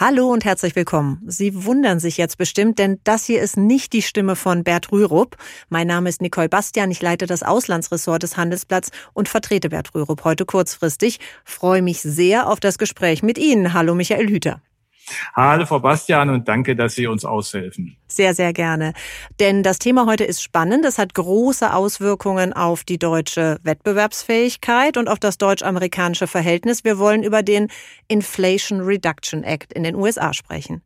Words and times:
Hallo 0.00 0.32
und 0.32 0.46
herzlich 0.46 0.74
willkommen. 0.76 1.20
Sie 1.26 1.66
wundern 1.66 2.00
sich 2.00 2.16
jetzt 2.16 2.38
bestimmt, 2.38 2.78
denn 2.78 2.98
das 3.04 3.26
hier 3.26 3.42
ist 3.42 3.58
nicht 3.58 3.92
die 3.92 4.00
Stimme 4.00 4.34
von 4.34 4.64
Bert 4.64 4.90
Rürup. 4.92 5.36
Mein 5.68 5.86
Name 5.88 6.08
ist 6.08 6.22
Nicole 6.22 6.48
Bastian, 6.48 6.90
ich 6.90 7.02
leite 7.02 7.26
das 7.26 7.42
Auslandsressort 7.42 8.22
des 8.22 8.38
Handelsblatts 8.38 8.92
und 9.12 9.28
vertrete 9.28 9.68
Bert 9.68 9.94
Rürup 9.94 10.24
heute 10.24 10.46
kurzfristig. 10.46 11.20
Freue 11.44 11.82
mich 11.82 12.00
sehr 12.00 12.48
auf 12.48 12.60
das 12.60 12.78
Gespräch 12.78 13.22
mit 13.22 13.36
Ihnen. 13.36 13.74
Hallo 13.74 13.94
Michael 13.94 14.30
Hüter. 14.30 14.62
Hallo 15.34 15.66
Frau 15.66 15.80
Bastian 15.80 16.30
und 16.30 16.48
danke, 16.48 16.76
dass 16.76 16.94
Sie 16.94 17.06
uns 17.06 17.24
aushelfen. 17.24 17.96
Sehr, 18.08 18.34
sehr 18.34 18.52
gerne. 18.52 18.92
Denn 19.38 19.62
das 19.62 19.78
Thema 19.78 20.06
heute 20.06 20.24
ist 20.24 20.42
spannend. 20.42 20.84
Es 20.84 20.98
hat 20.98 21.14
große 21.14 21.72
Auswirkungen 21.72 22.52
auf 22.52 22.84
die 22.84 22.98
deutsche 22.98 23.58
Wettbewerbsfähigkeit 23.62 24.96
und 24.96 25.08
auf 25.08 25.18
das 25.18 25.38
deutsch-amerikanische 25.38 26.26
Verhältnis. 26.26 26.84
Wir 26.84 26.98
wollen 26.98 27.22
über 27.22 27.42
den 27.42 27.68
Inflation 28.08 28.80
Reduction 28.80 29.44
Act 29.44 29.72
in 29.72 29.84
den 29.84 29.94
USA 29.94 30.32
sprechen. 30.32 30.82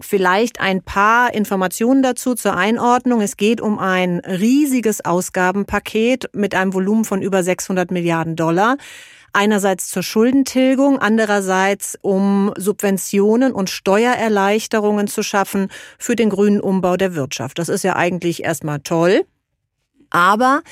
Vielleicht 0.00 0.60
ein 0.60 0.82
paar 0.82 1.34
Informationen 1.34 2.02
dazu 2.02 2.34
zur 2.34 2.56
Einordnung. 2.56 3.20
Es 3.20 3.36
geht 3.36 3.60
um 3.60 3.78
ein 3.78 4.20
riesiges 4.20 5.04
Ausgabenpaket 5.04 6.30
mit 6.32 6.54
einem 6.54 6.72
Volumen 6.72 7.04
von 7.04 7.22
über 7.22 7.42
600 7.42 7.90
Milliarden 7.90 8.34
Dollar. 8.34 8.76
Einerseits 9.32 9.88
zur 9.88 10.02
Schuldentilgung, 10.02 10.98
andererseits 10.98 11.98
um 12.00 12.52
Subventionen 12.56 13.52
und 13.52 13.68
Steuererleichterungen 13.68 15.08
zu 15.08 15.22
schaffen 15.22 15.68
für 15.98 16.16
den 16.16 16.30
grünen 16.30 16.60
Umbau 16.60 16.96
der 16.96 17.14
Wirtschaft. 17.14 17.58
Das 17.58 17.68
ist 17.68 17.84
ja 17.84 17.96
eigentlich 17.96 18.44
erstmal 18.44 18.80
toll. 18.80 19.26
Aber 20.10 20.62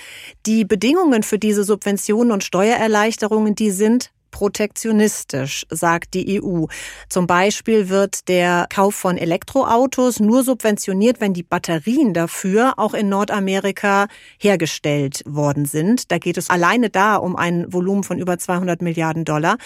die 0.46 0.64
Bedingungen 0.64 1.24
für 1.24 1.38
diese 1.38 1.64
Subventionen 1.64 2.30
und 2.32 2.44
Steuererleichterungen, 2.44 3.56
die 3.56 3.72
sind 3.72 4.12
protektionistisch, 4.32 5.64
sagt 5.70 6.14
die 6.14 6.42
EU. 6.42 6.64
Zum 7.08 7.28
Beispiel 7.28 7.88
wird 7.88 8.28
der 8.28 8.66
Kauf 8.68 8.96
von 8.96 9.16
Elektroautos 9.16 10.18
nur 10.18 10.42
subventioniert, 10.42 11.20
wenn 11.20 11.34
die 11.34 11.44
Batterien 11.44 12.12
dafür 12.14 12.74
auch 12.78 12.94
in 12.94 13.08
Nordamerika 13.08 14.08
hergestellt 14.40 15.22
worden 15.24 15.66
sind. 15.66 16.10
Da 16.10 16.18
geht 16.18 16.36
es 16.36 16.50
alleine 16.50 16.90
da 16.90 17.14
um 17.14 17.36
ein 17.36 17.72
Volumen 17.72 18.02
von 18.02 18.18
über 18.18 18.36
200 18.38 18.82
Milliarden 18.82 19.24
Dollar. 19.24 19.58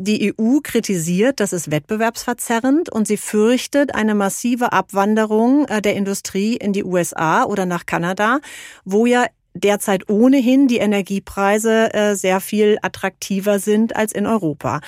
Die 0.00 0.32
EU 0.32 0.60
kritisiert, 0.62 1.40
das 1.40 1.52
ist 1.52 1.72
wettbewerbsverzerrend 1.72 2.88
und 2.88 3.08
sie 3.08 3.16
fürchtet 3.16 3.96
eine 3.96 4.14
massive 4.14 4.72
Abwanderung 4.72 5.66
äh, 5.66 5.82
der 5.82 5.96
Industrie 5.96 6.56
in 6.56 6.72
die 6.72 6.84
USA 6.84 7.42
oder 7.42 7.66
nach 7.66 7.84
Kanada, 7.84 8.38
wo 8.84 9.06
ja 9.06 9.26
derzeit 9.58 10.08
ohnehin 10.08 10.68
die 10.68 10.78
Energiepreise 10.78 11.92
äh, 11.92 12.14
sehr 12.14 12.40
viel 12.40 12.78
attraktiver 12.82 13.58
sind 13.58 13.96
als 13.96 14.12
in 14.12 14.26
Europa. 14.26 14.80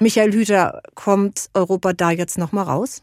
Michael 0.00 0.32
Hüter, 0.32 0.82
kommt 0.94 1.50
Europa 1.54 1.92
da 1.92 2.10
jetzt 2.10 2.38
noch 2.38 2.52
mal 2.52 2.62
raus? 2.62 3.02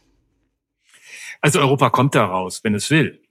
Also 1.42 1.60
Europa 1.60 1.90
kommt 1.90 2.16
da 2.16 2.26
raus, 2.26 2.62
wenn 2.64 2.76
es 2.76 2.90
will. 2.90 3.22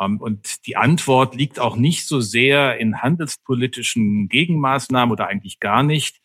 Ähm, 0.00 0.20
und 0.20 0.66
die 0.66 0.76
Antwort 0.76 1.34
liegt 1.34 1.58
auch 1.58 1.76
nicht 1.76 2.06
so 2.06 2.20
sehr 2.20 2.78
in 2.78 3.02
handelspolitischen 3.02 4.28
Gegenmaßnahmen 4.28 5.12
oder 5.12 5.28
eigentlich 5.28 5.60
gar 5.60 5.82
nicht, 5.82 6.20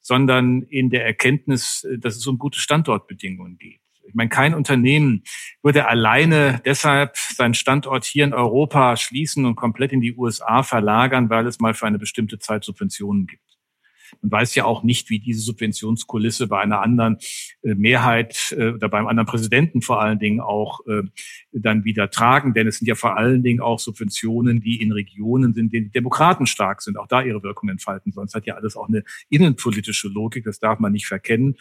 sondern 0.00 0.62
in 0.62 0.90
der 0.90 1.04
Erkenntnis, 1.04 1.86
dass 1.98 2.16
es 2.16 2.26
um 2.26 2.38
gute 2.38 2.58
Standortbedingungen 2.58 3.58
geht. 3.58 3.81
Ich 4.04 4.14
meine, 4.14 4.30
kein 4.30 4.54
Unternehmen 4.54 5.22
würde 5.62 5.86
alleine 5.88 6.60
deshalb 6.64 7.16
seinen 7.16 7.54
Standort 7.54 8.04
hier 8.04 8.24
in 8.24 8.34
Europa 8.34 8.96
schließen 8.96 9.46
und 9.46 9.56
komplett 9.56 9.92
in 9.92 10.00
die 10.00 10.16
USA 10.16 10.62
verlagern, 10.62 11.30
weil 11.30 11.46
es 11.46 11.60
mal 11.60 11.74
für 11.74 11.86
eine 11.86 11.98
bestimmte 11.98 12.38
Zeit 12.38 12.64
Subventionen 12.64 13.26
gibt. 13.26 13.52
Man 14.20 14.30
weiß 14.30 14.54
ja 14.54 14.64
auch 14.64 14.82
nicht, 14.82 15.08
wie 15.10 15.18
diese 15.18 15.40
Subventionskulisse 15.40 16.46
bei 16.46 16.60
einer 16.60 16.80
anderen 16.80 17.18
äh, 17.62 17.74
Mehrheit 17.74 18.54
äh, 18.56 18.70
oder 18.70 18.88
beim 18.88 19.06
anderen 19.06 19.26
Präsidenten 19.26 19.80
vor 19.82 20.00
allen 20.00 20.18
Dingen 20.18 20.40
auch 20.40 20.80
äh, 20.86 21.02
dann 21.52 21.84
wieder 21.84 22.10
tragen. 22.10 22.52
Denn 22.54 22.66
es 22.66 22.78
sind 22.78 22.88
ja 22.88 22.94
vor 22.94 23.16
allen 23.16 23.42
Dingen 23.42 23.60
auch 23.60 23.78
Subventionen, 23.78 24.60
die 24.60 24.82
in 24.82 24.92
Regionen 24.92 25.54
sind, 25.54 25.72
denen 25.72 25.86
die 25.86 25.92
Demokraten 25.92 26.46
stark 26.46 26.82
sind, 26.82 26.98
auch 26.98 27.06
da 27.06 27.22
ihre 27.22 27.42
Wirkung 27.42 27.68
entfalten. 27.68 28.12
Sonst 28.12 28.34
hat 28.34 28.46
ja 28.46 28.54
alles 28.54 28.76
auch 28.76 28.88
eine 28.88 29.04
innenpolitische 29.30 30.08
Logik. 30.08 30.44
Das 30.44 30.58
darf 30.58 30.78
man 30.78 30.92
nicht 30.92 31.06
verkennen. 31.06 31.56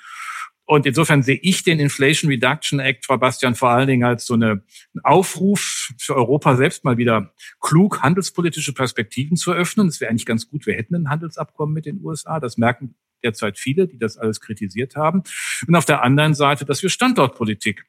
Und 0.71 0.85
insofern 0.85 1.21
sehe 1.21 1.37
ich 1.41 1.63
den 1.63 1.81
Inflation 1.81 2.31
Reduction 2.31 2.79
Act, 2.79 3.05
Frau 3.05 3.17
Bastian, 3.17 3.55
vor 3.55 3.71
allen 3.71 3.89
Dingen 3.89 4.05
als 4.05 4.25
so 4.25 4.35
eine, 4.35 4.51
einen 4.51 5.03
Aufruf 5.03 5.91
für 5.97 6.15
Europa 6.15 6.55
selbst 6.55 6.85
mal 6.85 6.97
wieder 6.97 7.33
klug 7.59 8.01
handelspolitische 8.01 8.71
Perspektiven 8.71 9.35
zu 9.35 9.51
eröffnen. 9.51 9.89
Es 9.89 9.99
wäre 9.99 10.09
eigentlich 10.09 10.25
ganz 10.25 10.47
gut, 10.47 10.65
wir 10.65 10.75
hätten 10.75 10.95
ein 10.95 11.09
Handelsabkommen 11.09 11.73
mit 11.73 11.85
den 11.85 11.99
USA. 12.01 12.39
Das 12.39 12.57
merken 12.57 12.95
derzeit 13.21 13.59
viele, 13.59 13.85
die 13.85 13.97
das 13.97 14.15
alles 14.17 14.39
kritisiert 14.39 14.95
haben. 14.95 15.23
Und 15.67 15.75
auf 15.75 15.83
der 15.83 16.03
anderen 16.03 16.35
Seite, 16.35 16.63
dass 16.63 16.81
wir 16.81 16.89
Standortpolitik 16.89 17.83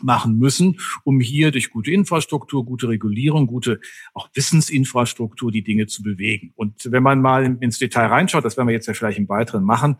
machen 0.00 0.38
müssen, 0.38 0.78
um 1.02 1.18
hier 1.18 1.50
durch 1.50 1.70
gute 1.70 1.90
Infrastruktur, 1.90 2.64
gute 2.64 2.88
Regulierung, 2.88 3.48
gute 3.48 3.80
auch 4.14 4.28
Wissensinfrastruktur 4.32 5.50
die 5.50 5.64
Dinge 5.64 5.86
zu 5.86 6.04
bewegen. 6.04 6.52
Und 6.54 6.92
wenn 6.92 7.02
man 7.02 7.20
mal 7.20 7.58
ins 7.60 7.78
Detail 7.78 8.06
reinschaut, 8.06 8.44
das 8.44 8.56
werden 8.56 8.68
wir 8.68 8.74
jetzt 8.74 8.86
ja 8.86 8.94
vielleicht 8.94 9.18
im 9.18 9.28
Weiteren 9.28 9.64
machen, 9.64 9.96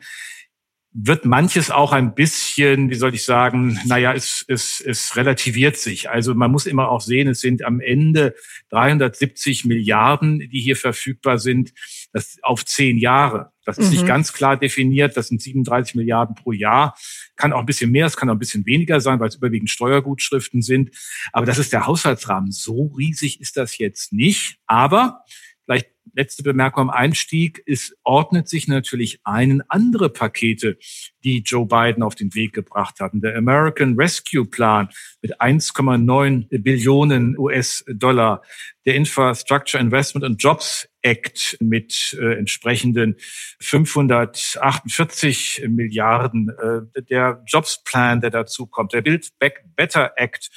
wird 0.95 1.25
manches 1.25 1.71
auch 1.71 1.93
ein 1.93 2.15
bisschen, 2.15 2.91
wie 2.91 2.95
soll 2.95 3.15
ich 3.15 3.25
sagen, 3.25 3.79
naja, 3.87 4.13
es, 4.13 4.45
es, 4.47 4.81
es 4.81 5.17
relativiert 5.17 5.77
sich. 5.77 6.11
Also 6.11 6.35
man 6.35 6.51
muss 6.51 6.67
immer 6.67 6.91
auch 6.91 7.01
sehen, 7.01 7.29
es 7.29 7.41
sind 7.41 7.65
am 7.65 7.81
Ende 7.81 8.35
370 8.71 9.65
Milliarden, 9.65 10.39
die 10.39 10.61
hier 10.61 10.77
verfügbar 10.77 11.39
sind, 11.39 11.73
das 12.13 12.37
auf 12.43 12.65
zehn 12.65 12.99
Jahre. 12.99 13.53
Das 13.65 13.79
ist 13.79 13.87
mhm. 13.87 13.93
nicht 13.93 14.07
ganz 14.07 14.33
klar 14.33 14.57
definiert. 14.57 15.17
Das 15.17 15.29
sind 15.29 15.41
37 15.41 15.95
Milliarden 15.95 16.35
pro 16.35 16.53
Jahr. 16.53 16.97
Kann 17.37 17.53
auch 17.53 17.61
ein 17.61 17.67
bisschen 17.67 17.91
mehr, 17.91 18.07
es 18.07 18.17
kann 18.17 18.29
auch 18.29 18.35
ein 18.35 18.39
bisschen 18.39 18.67
weniger 18.67 19.01
sein, 19.01 19.19
weil 19.21 19.29
es 19.29 19.37
überwiegend 19.37 19.71
Steuergutschriften 19.71 20.63
sind. 20.63 20.91
Aber 21.33 21.47
das 21.47 21.59
ist 21.59 21.73
der 21.73 21.87
Haushaltsrahmen. 21.87 22.51
So 22.51 22.93
riesig 22.99 23.41
ist 23.41 23.57
das 23.57 23.79
jetzt 23.79 24.13
nicht. 24.13 24.59
Aber 24.67 25.25
letzte 26.15 26.43
Bemerkung 26.43 26.83
am 26.83 26.91
Einstieg. 26.91 27.63
Es 27.67 27.95
ordnet 28.03 28.49
sich 28.49 28.69
natürlich 28.69 29.21
ein 29.25 29.63
andere 29.69 30.11
Pakete, 30.11 30.79
die 31.25 31.41
Joe 31.41 31.67
Biden 31.67 32.03
auf 32.03 32.15
den 32.15 32.35
Weg 32.35 32.53
gebracht 32.53 33.01
hatten. 33.01 33.21
Der 33.21 33.37
American 33.37 33.95
Rescue 33.97 34.45
Plan 34.45 34.89
mit 35.21 35.41
1,9 35.41 36.63
Billionen 36.63 37.39
US-Dollar, 37.39 38.43
der 38.85 38.97
Infrastructure 38.97 39.81
Investment 39.81 40.25
and 40.25 40.43
Jobs 40.43 40.89
Act 41.03 41.57
mit 41.61 42.19
äh, 42.21 42.39
entsprechenden 42.39 43.15
548 43.61 45.67
Milliarden, 45.69 46.49
äh, 46.49 46.81
der 47.03 47.45
Jobs 47.47 47.85
Plan, 47.85 48.21
der 48.21 48.31
dazu 48.31 48.67
kommt, 48.67 48.93
der 48.93 49.03
Build 49.03 49.31
Back 49.39 49.65
Better 49.77 50.13
Act, 50.17 50.51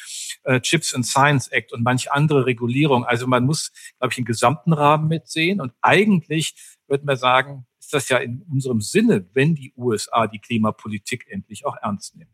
äh, 0.46 0.62
Chips 0.62 0.94
and 0.94 1.06
Science 1.06 1.48
Act 1.50 1.74
und 1.74 1.84
manch 1.84 2.12
andere 2.12 2.46
Regulierung. 2.46 3.04
Also 3.06 3.28
man 3.28 3.46
muss, 3.46 3.72
glaube 4.00 4.12
ich, 4.12 4.16
den 4.16 4.26
gesamten 4.26 4.74
Rahmen 4.74 5.08
mitsehen. 5.08 5.60
Und 5.60 5.74
eigentlich 5.82 6.56
würde 6.88 7.06
man 7.06 7.18
sagen, 7.18 7.66
ist 7.80 7.94
das 7.94 8.10
ja 8.10 8.18
in 8.18 8.44
unserem 8.50 8.82
Sinne, 8.82 9.28
wenn 9.34 9.56
die 9.56 9.74
USA 9.76 10.28
die 10.28 10.40
Klimapolitik 10.40 11.26
endlich 11.30 11.66
auch 11.66 11.76
ernst 11.82 12.16
nehmen. 12.16 12.32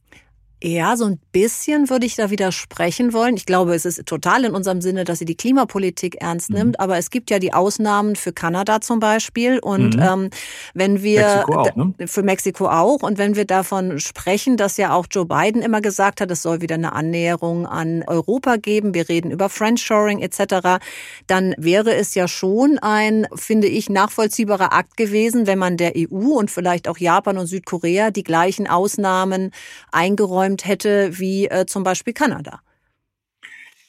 Ja, 0.63 0.95
so 0.95 1.05
ein 1.05 1.19
bisschen 1.31 1.89
würde 1.89 2.05
ich 2.05 2.15
da 2.15 2.29
widersprechen 2.29 3.13
wollen. 3.13 3.35
Ich 3.35 3.47
glaube, 3.47 3.73
es 3.73 3.83
ist 3.85 4.05
total 4.05 4.45
in 4.45 4.53
unserem 4.53 4.79
Sinne, 4.79 5.05
dass 5.05 5.17
sie 5.17 5.25
die 5.25 5.35
Klimapolitik 5.35 6.21
ernst 6.21 6.51
mhm. 6.51 6.55
nimmt. 6.57 6.79
Aber 6.79 6.99
es 6.99 7.09
gibt 7.09 7.31
ja 7.31 7.39
die 7.39 7.51
Ausnahmen 7.51 8.15
für 8.15 8.31
Kanada 8.31 8.79
zum 8.79 8.99
Beispiel. 8.99 9.57
Und 9.57 9.95
mhm. 9.95 10.01
ähm, 10.01 10.29
wenn 10.75 11.01
wir 11.01 11.21
Mexiko 11.21 11.59
auch, 11.59 11.75
ne? 11.75 11.93
für 12.07 12.21
Mexiko 12.21 12.67
auch. 12.67 13.01
Und 13.01 13.17
wenn 13.17 13.35
wir 13.35 13.45
davon 13.45 13.99
sprechen, 13.99 14.55
dass 14.55 14.77
ja 14.77 14.93
auch 14.93 15.07
Joe 15.09 15.25
Biden 15.25 15.63
immer 15.63 15.81
gesagt 15.81 16.21
hat, 16.21 16.29
es 16.29 16.43
soll 16.43 16.61
wieder 16.61 16.75
eine 16.75 16.93
Annäherung 16.93 17.65
an 17.65 18.03
Europa 18.05 18.57
geben. 18.57 18.93
Wir 18.93 19.09
reden 19.09 19.31
über 19.31 19.49
Friendshoring 19.49 20.19
etc. 20.19 20.79
Dann 21.25 21.55
wäre 21.57 21.95
es 21.95 22.13
ja 22.13 22.27
schon 22.27 22.77
ein, 22.77 23.25
finde 23.33 23.67
ich, 23.67 23.89
nachvollziehbarer 23.89 24.73
Akt 24.73 24.95
gewesen, 24.95 25.47
wenn 25.47 25.57
man 25.57 25.77
der 25.77 25.93
EU 25.97 26.37
und 26.37 26.51
vielleicht 26.51 26.87
auch 26.87 26.99
Japan 26.99 27.39
und 27.39 27.47
Südkorea 27.47 28.11
die 28.11 28.23
gleichen 28.23 28.67
Ausnahmen 28.67 29.49
eingeräumt 29.91 30.50
eingeräumt 30.51 30.65
hätte 30.65 31.19
wie 31.19 31.47
äh, 31.47 31.65
zum 31.65 31.83
Beispiel 31.83 32.13
Kanada. 32.13 32.61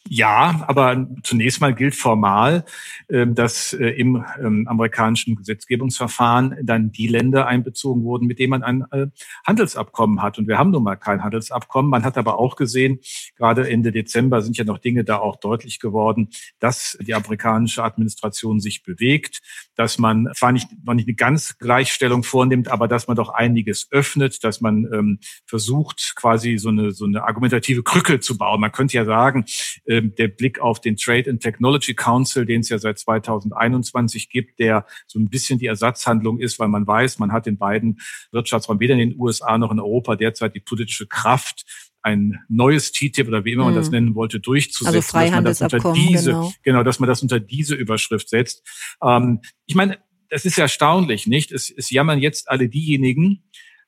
Ja, 0.09 0.65
aber 0.67 1.07
zunächst 1.23 1.61
mal 1.61 1.75
gilt 1.75 1.95
formal, 1.95 2.65
ähm, 3.09 3.35
dass 3.35 3.73
äh, 3.73 3.87
im 3.87 4.25
ähm, 4.41 4.67
amerikanischen 4.69 5.37
Gesetzgebungsverfahren 5.37 6.57
dann 6.63 6.91
die 6.91 7.07
Länder 7.07 7.47
einbezogen 7.47 8.03
wurden, 8.03 8.27
mit 8.27 8.41
denen 8.41 8.51
man 8.51 8.63
ein 8.65 8.85
äh, 8.91 9.07
Handelsabkommen 9.47 10.21
hat. 10.21 10.39
Und 10.39 10.49
wir 10.49 10.59
haben 10.59 10.71
nun 10.71 10.83
mal 10.83 10.97
kein 10.97 11.23
Handelsabkommen. 11.23 11.89
Man 11.91 12.05
hat 12.05 12.19
aber 12.19 12.39
auch 12.39 12.57
gesehen, 12.57 12.99
gerade 13.37 13.71
Ende 13.71 13.93
Dezember 13.93 14.43
sind 14.43 14.57
ja 14.57 14.65
noch 14.65 14.79
Dinge 14.79 15.05
da 15.05 15.19
auch 15.19 15.37
deutlich 15.37 15.79
geworden, 15.79 16.29
dass 16.59 16.99
die 17.01 17.15
amerikanische 17.15 17.85
Administration 17.85 18.61
sich 18.61 18.83
bewegt, 18.83 19.41
dass 19.77 19.99
man 19.99 20.29
zwar 20.35 20.53
nicht, 20.53 20.69
noch 20.85 20.95
nicht 20.95 21.09
eine 21.09 21.15
ganz 21.15 21.59
Gleichstellung 21.59 22.25
vornimmt, 22.25 22.69
aber 22.69 22.89
dass 22.89 23.07
man 23.07 23.17
doch 23.17 23.31
einiges 23.31 23.87
öffnet, 23.93 24.43
dass 24.43 24.61
man 24.61 24.89
ähm, 24.93 25.19
versucht, 25.47 26.15
quasi 26.17 26.59
so 26.59 26.71
eine, 26.71 26.91
so 26.91 27.05
eine 27.05 27.23
argumentative 27.23 27.83
Krücke 27.83 28.21
zu 28.21 28.37
bauen. 28.37 28.61
Man 28.61 28.73
könnte 28.73 28.97
ja 28.97 29.05
sagen, 29.05 29.45
ähm, 29.87 29.92
der 30.01 30.29
Blick 30.29 30.61
auf 30.61 30.81
den 30.81 30.97
Trade 30.97 31.29
and 31.31 31.43
Technology 31.43 31.95
Council, 31.95 32.47
den 32.47 32.61
es 32.61 32.69
ja 32.69 32.79
seit 32.79 32.99
2021 32.99 34.31
gibt, 34.31 34.59
der 34.59 34.87
so 35.07 35.19
ein 35.19 35.29
bisschen 35.29 35.59
die 35.59 35.67
Ersatzhandlung 35.67 36.39
ist, 36.41 36.59
weil 36.59 36.69
man 36.69 36.87
weiß, 36.87 37.19
man 37.19 37.33
hat 37.33 37.47
in 37.47 37.59
beiden 37.59 38.01
Wirtschaftsräumen, 38.31 38.81
weder 38.81 38.95
in 38.95 39.11
den 39.11 39.21
USA 39.21 39.59
noch 39.59 39.71
in 39.71 39.81
Europa 39.81 40.17
derzeit 40.17 40.55
die 40.55 40.61
politische 40.61 41.07
Kraft, 41.07 41.65
ein 42.03 42.41
neues 42.49 42.93
TTIP 42.93 43.29
oder 43.29 43.45
wie 43.45 43.53
immer 43.53 43.65
man 43.65 43.75
das 43.75 43.89
mhm. 43.89 43.95
nennen 43.95 44.15
wollte, 44.15 44.41
durchzusetzen. 44.41 44.97
Also 44.97 45.03
Freihandelsabkommen, 45.03 45.83
dass 45.83 45.95
man 45.95 46.03
das 46.03 46.03
unter 46.03 46.13
diese, 46.13 46.31
genau. 46.31 46.53
genau, 46.63 46.83
dass 46.83 46.99
man 46.99 47.09
das 47.09 47.23
unter 47.23 47.41
diese 47.41 47.75
Überschrift 47.75 48.29
setzt. 48.29 48.67
Ähm, 49.03 49.41
ich 49.67 49.75
meine, 49.75 49.99
das 50.29 50.45
ist 50.45 50.59
erstaunlich, 50.59 51.27
nicht? 51.27 51.53
Es, 51.53 51.71
es 51.71 51.91
jammern 51.91 52.19
jetzt 52.19 52.51
alle 52.51 52.69
diejenigen, 52.69 53.45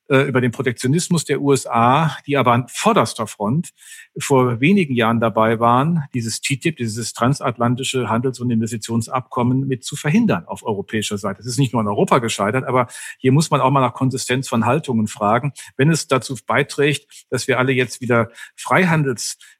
über 0.09 0.41
den 0.41 0.51
Protektionismus 0.51 1.25
der 1.25 1.41
USA, 1.41 2.17
die 2.27 2.37
aber 2.37 2.53
an 2.53 2.67
vorderster 2.69 3.27
Front 3.27 3.71
vor 4.19 4.61
wenigen 4.61 4.95
Jahren 4.95 5.19
dabei 5.19 5.61
waren, 5.61 6.05
dieses 6.13 6.41
TTIP, 6.43 6.77
dieses 6.77 7.15
transatlantische 7.15 8.11
Handels- 8.11 8.39
und 8.39 8.51
Investitionsabkommen 8.51 9.67
mit 9.67 9.83
zu 9.83 9.97
verhindern 9.97 10.45
auf 10.47 10.63
europäischer 10.63 11.17
Seite. 11.17 11.41
Es 11.41 11.47
ist 11.47 11.59
nicht 11.59 11.73
nur 11.73 11.81
in 11.81 11.89
Europa 11.89 12.19
gescheitert, 12.19 12.65
aber 12.65 12.89
hier 13.19 13.33
muss 13.33 13.51
man 13.51 13.61
auch 13.61 13.71
mal 13.71 13.81
nach 13.81 13.95
Konsistenz 13.95 14.47
von 14.47 14.67
Haltungen 14.67 15.07
fragen. 15.07 15.53
Wenn 15.77 15.91
es 15.91 16.07
dazu 16.07 16.37
beiträgt, 16.47 17.27
dass 17.31 17.49
wir 17.49 17.59
alle 17.59 17.73
jetzt 17.73 18.01
wieder 18.01 18.31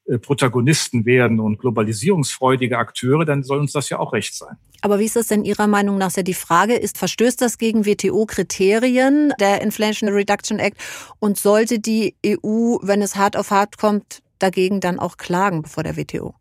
Freihandelsprotagonisten 0.05 1.05
werden 1.05 1.41
und 1.41 1.59
globalisierungsfreudige 1.59 2.79
Akteure, 2.79 3.25
dann 3.25 3.43
soll 3.43 3.59
uns 3.59 3.73
das 3.73 3.89
ja 3.89 3.99
auch 3.99 4.13
recht 4.13 4.35
sein. 4.35 4.57
Aber 4.83 4.99
wie 4.99 5.07
ist 5.07 5.17
das 5.17 5.29
denn 5.29 5.45
Ihrer 5.45 5.67
Meinung 5.67 5.97
nach? 5.97 6.11
Sehr 6.11 6.25
die 6.25 6.35
Frage 6.35 6.75
ist, 6.75 6.99
verstößt 6.99 7.41
das 7.41 7.57
gegen 7.57 7.87
WTO-Kriterien 7.87 9.33
der 9.41 9.63
Inflation 9.63 10.11
Reduction 10.11 10.59
Act 10.59 10.79
und 11.21 11.39
sollte 11.39 11.79
die 11.79 12.15
EU, 12.27 12.77
wenn 12.83 13.01
es 13.01 13.17
hart 13.17 13.37
auf 13.37 13.51
hart 13.51 13.79
kommt, 13.79 14.23
dagegen 14.39 14.81
dann 14.81 14.99
auch 14.99 15.17
klagen 15.17 15.63
bevor 15.63 15.83
der 15.83 15.97
WTO? 15.97 16.35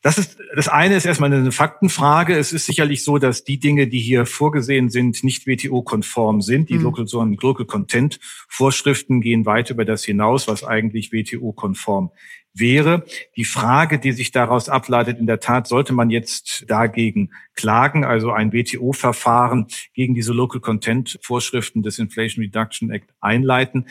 Das 0.00 0.16
ist, 0.16 0.38
das 0.54 0.68
eine 0.68 0.94
ist 0.94 1.06
erstmal 1.06 1.32
eine 1.32 1.50
Faktenfrage. 1.50 2.36
Es 2.36 2.52
ist 2.52 2.66
sicherlich 2.66 3.02
so, 3.02 3.18
dass 3.18 3.42
die 3.42 3.58
Dinge, 3.58 3.88
die 3.88 3.98
hier 3.98 4.26
vorgesehen 4.26 4.90
sind, 4.90 5.24
nicht 5.24 5.46
WTO-konform 5.46 6.40
sind. 6.40 6.70
Die 6.70 6.74
mhm. 6.74 6.84
Local, 6.84 7.06
so 7.08 7.22
Local 7.24 7.66
Content 7.66 8.20
Vorschriften 8.48 9.20
gehen 9.20 9.44
weit 9.44 9.70
über 9.70 9.84
das 9.84 10.04
hinaus, 10.04 10.46
was 10.46 10.62
eigentlich 10.62 11.12
WTO-konform 11.12 12.12
wäre. 12.54 13.04
Die 13.36 13.44
Frage, 13.44 13.98
die 13.98 14.12
sich 14.12 14.30
daraus 14.30 14.68
ableitet, 14.68 15.18
in 15.18 15.26
der 15.26 15.40
Tat, 15.40 15.66
sollte 15.66 15.92
man 15.92 16.10
jetzt 16.10 16.64
dagegen 16.68 17.30
klagen, 17.54 18.04
also 18.04 18.32
ein 18.32 18.52
WTO-Verfahren 18.52 19.66
gegen 19.94 20.14
diese 20.14 20.32
Local 20.32 20.60
Content 20.60 21.18
Vorschriften 21.22 21.82
des 21.82 21.98
Inflation 21.98 22.44
Reduction 22.44 22.90
Act 22.90 23.10
einleiten. 23.20 23.86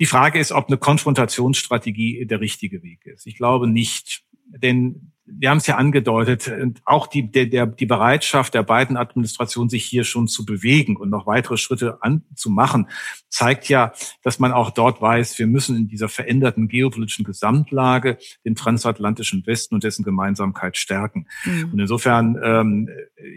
Die 0.00 0.06
Frage 0.06 0.38
ist, 0.38 0.52
ob 0.52 0.68
eine 0.68 0.78
Konfrontationsstrategie 0.78 2.26
der 2.26 2.40
richtige 2.40 2.82
Weg 2.82 3.06
ist. 3.06 3.26
Ich 3.26 3.36
glaube 3.36 3.68
nicht. 3.68 4.24
Denn 4.58 5.12
wir 5.24 5.50
haben 5.50 5.58
es 5.58 5.66
ja 5.66 5.76
angedeutet, 5.76 6.50
auch 6.84 7.06
die, 7.06 7.30
der, 7.30 7.46
der, 7.46 7.66
die 7.66 7.86
Bereitschaft 7.86 8.54
der 8.54 8.62
beiden 8.62 8.96
Administrationen, 8.96 9.68
sich 9.68 9.84
hier 9.84 10.04
schon 10.04 10.28
zu 10.28 10.44
bewegen 10.44 10.96
und 10.96 11.10
noch 11.10 11.26
weitere 11.26 11.56
Schritte 11.56 11.98
anzumachen, 12.02 12.88
zeigt 13.28 13.68
ja, 13.68 13.92
dass 14.22 14.38
man 14.38 14.52
auch 14.52 14.70
dort 14.70 15.00
weiß, 15.00 15.38
wir 15.38 15.46
müssen 15.46 15.76
in 15.76 15.88
dieser 15.88 16.08
veränderten 16.08 16.68
geopolitischen 16.68 17.24
Gesamtlage 17.24 18.18
den 18.44 18.54
transatlantischen 18.54 19.46
Westen 19.46 19.74
und 19.74 19.84
dessen 19.84 20.04
Gemeinsamkeit 20.04 20.76
stärken. 20.76 21.26
Mhm. 21.44 21.70
Und 21.72 21.78
insofern, 21.78 22.38
ähm, 22.42 22.88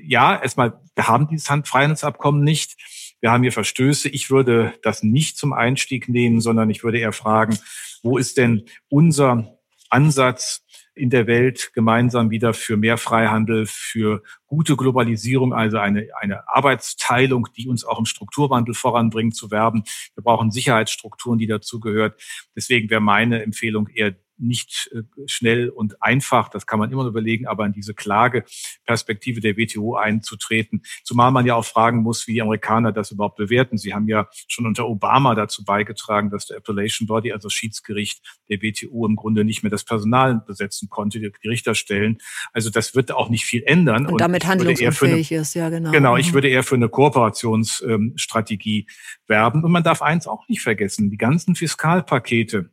ja, 0.03 0.41
erstmal, 0.41 0.79
wir 0.95 1.07
haben 1.07 1.27
dieses 1.27 1.47
Freihandelsabkommen 1.47 2.43
nicht. 2.43 2.75
Wir 3.21 3.31
haben 3.31 3.43
hier 3.43 3.51
Verstöße. 3.51 4.09
Ich 4.09 4.29
würde 4.29 4.73
das 4.81 5.03
nicht 5.03 5.37
zum 5.37 5.53
Einstieg 5.53 6.09
nehmen, 6.09 6.41
sondern 6.41 6.69
ich 6.69 6.83
würde 6.83 6.99
eher 6.99 7.13
fragen, 7.13 7.57
wo 8.03 8.17
ist 8.17 8.37
denn 8.37 8.65
unser 8.89 9.55
Ansatz, 9.89 10.64
in 10.95 11.09
der 11.09 11.27
Welt 11.27 11.71
gemeinsam 11.73 12.29
wieder 12.29 12.53
für 12.53 12.77
mehr 12.77 12.97
Freihandel, 12.97 13.65
für 13.67 14.23
gute 14.47 14.77
Globalisierung, 14.77 15.53
also 15.53 15.77
eine, 15.77 16.07
eine 16.19 16.47
Arbeitsteilung, 16.47 17.49
die 17.55 17.67
uns 17.67 17.83
auch 17.83 17.99
im 17.99 18.05
Strukturwandel 18.05 18.73
voranbringt, 18.73 19.35
zu 19.35 19.51
werben. 19.51 19.83
Wir 20.15 20.23
brauchen 20.23 20.51
Sicherheitsstrukturen, 20.51 21.37
die 21.37 21.47
dazugehört. 21.47 22.21
Deswegen 22.55 22.89
wäre 22.89 23.01
meine 23.01 23.43
Empfehlung 23.43 23.87
eher 23.87 24.15
nicht 24.37 24.89
äh, 24.93 25.03
schnell 25.27 25.69
und 25.69 26.01
einfach, 26.01 26.49
das 26.49 26.65
kann 26.65 26.79
man 26.79 26.91
immer 26.91 27.05
überlegen, 27.05 27.47
aber 27.47 27.65
in 27.65 27.73
diese 27.73 27.93
Klageperspektive 27.93 29.41
der 29.41 29.57
WTO 29.57 29.95
einzutreten. 29.95 30.83
Zumal 31.03 31.31
man 31.31 31.45
ja 31.45 31.55
auch 31.55 31.65
fragen 31.65 32.01
muss, 32.01 32.27
wie 32.27 32.33
die 32.33 32.41
Amerikaner 32.41 32.91
das 32.91 33.11
überhaupt 33.11 33.37
bewerten. 33.37 33.77
Sie 33.77 33.93
haben 33.93 34.07
ja 34.07 34.27
schon 34.47 34.65
unter 34.65 34.87
Obama 34.87 35.35
dazu 35.35 35.63
beigetragen, 35.63 36.29
dass 36.29 36.47
der 36.47 36.57
Appellation 36.57 37.07
Body, 37.07 37.31
also 37.31 37.49
Schiedsgericht 37.49 38.21
der 38.49 38.61
WTO 38.61 39.05
im 39.05 39.15
Grunde 39.15 39.45
nicht 39.45 39.63
mehr 39.63 39.69
das 39.69 39.83
Personal 39.83 40.41
besetzen 40.45 40.89
konnte, 40.89 41.19
die 41.19 41.31
Richter 41.47 41.75
stellen. 41.75 42.17
Also 42.53 42.69
das 42.69 42.95
wird 42.95 43.11
auch 43.11 43.29
nicht 43.29 43.45
viel 43.45 43.63
ändern. 43.63 44.05
Und, 44.05 44.13
und 44.13 44.21
damit 44.21 44.45
handlungsunfähig 44.45 45.31
ist, 45.31 45.53
ja 45.53 45.69
genau. 45.69 45.91
Genau, 45.91 46.17
ich 46.17 46.29
mhm. 46.29 46.33
würde 46.33 46.49
eher 46.49 46.63
für 46.63 46.75
eine 46.75 46.89
Kooperationsstrategie 46.89 48.87
werben. 49.27 49.63
Und 49.63 49.71
man 49.71 49.83
darf 49.83 50.01
eins 50.01 50.27
auch 50.27 50.47
nicht 50.47 50.61
vergessen, 50.61 51.09
die 51.09 51.17
ganzen 51.17 51.55
Fiskalpakete, 51.55 52.69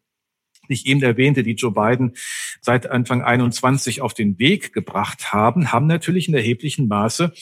die 0.68 0.74
ich 0.74 0.86
eben 0.86 1.02
erwähnte, 1.02 1.42
die 1.42 1.52
Joe 1.52 1.72
Biden 1.72 2.14
seit 2.60 2.90
Anfang 2.90 3.22
21 3.22 4.00
auf 4.00 4.14
den 4.14 4.38
Weg 4.38 4.72
gebracht 4.72 5.32
haben, 5.32 5.72
haben 5.72 5.86
natürlich 5.86 6.28
in 6.28 6.34
erheblichem 6.34 6.88
Maße 6.88 7.32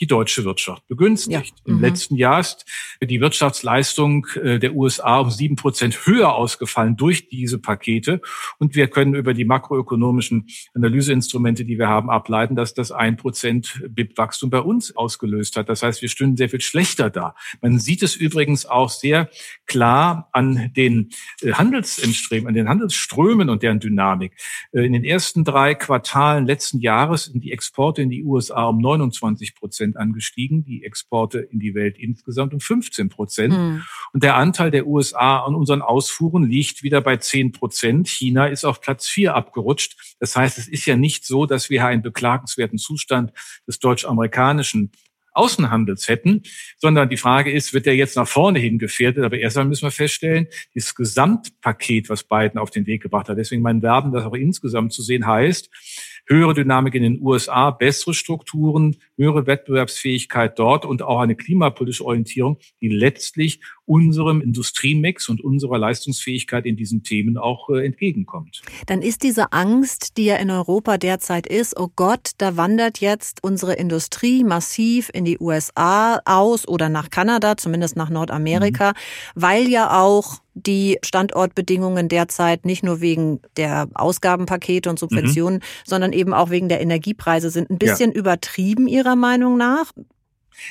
die 0.00 0.06
deutsche 0.06 0.44
Wirtschaft 0.44 0.86
begünstigt. 0.86 1.54
Ja. 1.58 1.62
Im 1.64 1.76
mhm. 1.76 1.80
letzten 1.80 2.16
Jahr 2.16 2.40
ist 2.40 2.64
die 3.02 3.20
Wirtschaftsleistung 3.20 4.26
äh, 4.42 4.58
der 4.58 4.74
USA 4.74 5.18
um 5.18 5.30
sieben 5.30 5.56
Prozent 5.56 6.06
höher 6.06 6.34
ausgefallen 6.34 6.96
durch 6.96 7.28
diese 7.28 7.58
Pakete. 7.58 8.20
Und 8.58 8.74
wir 8.74 8.88
können 8.88 9.14
über 9.14 9.34
die 9.34 9.44
makroökonomischen 9.44 10.46
Analyseinstrumente, 10.74 11.64
die 11.64 11.78
wir 11.78 11.88
haben, 11.88 12.10
ableiten, 12.10 12.56
dass 12.56 12.74
das 12.74 12.92
ein 12.92 13.16
Prozent 13.16 13.82
BIP-Wachstum 13.88 14.50
bei 14.50 14.60
uns 14.60 14.96
ausgelöst 14.96 15.56
hat. 15.56 15.68
Das 15.68 15.82
heißt, 15.82 16.02
wir 16.02 16.08
stünden 16.08 16.36
sehr 16.36 16.48
viel 16.48 16.60
schlechter 16.60 17.10
da. 17.10 17.34
Man 17.60 17.78
sieht 17.78 18.02
es 18.02 18.16
übrigens 18.16 18.66
auch 18.66 18.90
sehr 18.90 19.30
klar 19.66 20.28
an 20.32 20.72
den 20.76 21.10
äh, 21.42 21.52
Handelsinstrumenten, 21.52 22.48
an 22.48 22.54
den 22.54 22.67
Handelsströmen 22.68 23.48
und 23.48 23.62
deren 23.62 23.80
Dynamik. 23.80 24.32
Äh, 24.72 24.86
in 24.86 24.92
den 24.92 25.04
ersten 25.04 25.44
drei 25.44 25.74
Quartalen 25.74 26.46
letzten 26.46 26.80
Jahres 26.80 27.24
sind 27.24 27.42
die 27.42 27.52
Exporte 27.52 28.02
in 28.02 28.10
die 28.10 28.24
USA 28.24 28.66
um 28.66 28.78
29 28.78 29.54
Prozent 29.54 29.96
angestiegen, 29.96 30.64
die 30.64 30.84
Exporte 30.84 31.38
in 31.38 31.60
die 31.60 31.74
Welt 31.74 31.98
insgesamt 31.98 32.54
um 32.54 32.60
15 32.60 33.08
Prozent. 33.08 33.54
Mhm. 33.54 33.82
Und 34.12 34.22
der 34.22 34.36
Anteil 34.36 34.70
der 34.70 34.86
USA 34.86 35.40
an 35.40 35.54
unseren 35.54 35.82
Ausfuhren 35.82 36.44
liegt 36.44 36.82
wieder 36.82 37.00
bei 37.00 37.16
10 37.16 37.52
Prozent. 37.52 38.08
China 38.08 38.46
ist 38.46 38.64
auf 38.64 38.80
Platz 38.80 39.08
vier 39.08 39.34
abgerutscht. 39.34 40.16
Das 40.20 40.36
heißt, 40.36 40.58
es 40.58 40.68
ist 40.68 40.86
ja 40.86 40.96
nicht 40.96 41.24
so, 41.24 41.46
dass 41.46 41.70
wir 41.70 41.86
einen 41.86 42.02
beklagenswerten 42.02 42.78
Zustand 42.78 43.32
des 43.66 43.78
deutsch-amerikanischen 43.78 44.92
Außenhandels 45.38 46.08
hätten, 46.08 46.42
sondern 46.76 47.08
die 47.08 47.16
Frage 47.16 47.50
ist, 47.52 47.72
wird 47.72 47.86
der 47.86 47.96
jetzt 47.96 48.16
nach 48.16 48.28
vorne 48.28 48.58
hin 48.58 48.78
gefährdet? 48.78 49.24
Aber 49.24 49.38
erstmal 49.38 49.64
müssen 49.64 49.84
wir 49.86 49.90
feststellen, 49.90 50.48
dieses 50.74 50.94
Gesamtpaket, 50.94 52.08
was 52.08 52.24
Biden 52.24 52.58
auf 52.58 52.70
den 52.70 52.86
Weg 52.86 53.02
gebracht 53.02 53.28
hat, 53.28 53.38
deswegen 53.38 53.62
mein 53.62 53.82
Werben, 53.82 54.12
das 54.12 54.24
auch 54.24 54.34
insgesamt 54.34 54.92
zu 54.92 55.02
sehen 55.02 55.26
heißt, 55.26 55.70
höhere 56.26 56.54
Dynamik 56.54 56.94
in 56.94 57.02
den 57.02 57.20
USA, 57.22 57.70
bessere 57.70 58.14
Strukturen, 58.14 58.96
höhere 59.16 59.46
Wettbewerbsfähigkeit 59.46 60.58
dort 60.58 60.84
und 60.84 61.02
auch 61.02 61.20
eine 61.20 61.36
klimapolitische 61.36 62.04
Orientierung, 62.04 62.58
die 62.80 62.88
letztlich 62.88 63.60
unserem 63.88 64.42
Industriemix 64.42 65.30
und 65.30 65.42
unserer 65.42 65.78
Leistungsfähigkeit 65.78 66.66
in 66.66 66.76
diesen 66.76 67.02
Themen 67.02 67.38
auch 67.38 67.70
äh, 67.70 67.84
entgegenkommt. 67.84 68.60
Dann 68.86 69.00
ist 69.00 69.22
diese 69.22 69.52
Angst, 69.52 70.18
die 70.18 70.26
ja 70.26 70.36
in 70.36 70.50
Europa 70.50 70.98
derzeit 70.98 71.46
ist, 71.46 71.78
oh 71.78 71.88
Gott, 71.96 72.32
da 72.36 72.58
wandert 72.58 73.00
jetzt 73.00 73.42
unsere 73.42 73.72
Industrie 73.74 74.44
massiv 74.44 75.10
in 75.14 75.24
die 75.24 75.38
USA 75.40 76.20
aus 76.26 76.68
oder 76.68 76.90
nach 76.90 77.08
Kanada, 77.08 77.56
zumindest 77.56 77.96
nach 77.96 78.10
Nordamerika, 78.10 78.90
mhm. 78.90 78.94
weil 79.34 79.68
ja 79.68 80.02
auch 80.02 80.36
die 80.52 80.98
Standortbedingungen 81.02 82.08
derzeit 82.08 82.66
nicht 82.66 82.82
nur 82.82 83.00
wegen 83.00 83.40
der 83.56 83.88
Ausgabenpakete 83.94 84.90
und 84.90 84.98
Subventionen, 84.98 85.60
mhm. 85.60 85.64
sondern 85.86 86.12
eben 86.12 86.34
auch 86.34 86.50
wegen 86.50 86.68
der 86.68 86.82
Energiepreise 86.82 87.48
sind. 87.48 87.70
Ein 87.70 87.78
bisschen 87.78 88.12
ja. 88.12 88.18
übertrieben 88.18 88.86
Ihrer 88.86 89.16
Meinung 89.16 89.56
nach? 89.56 89.92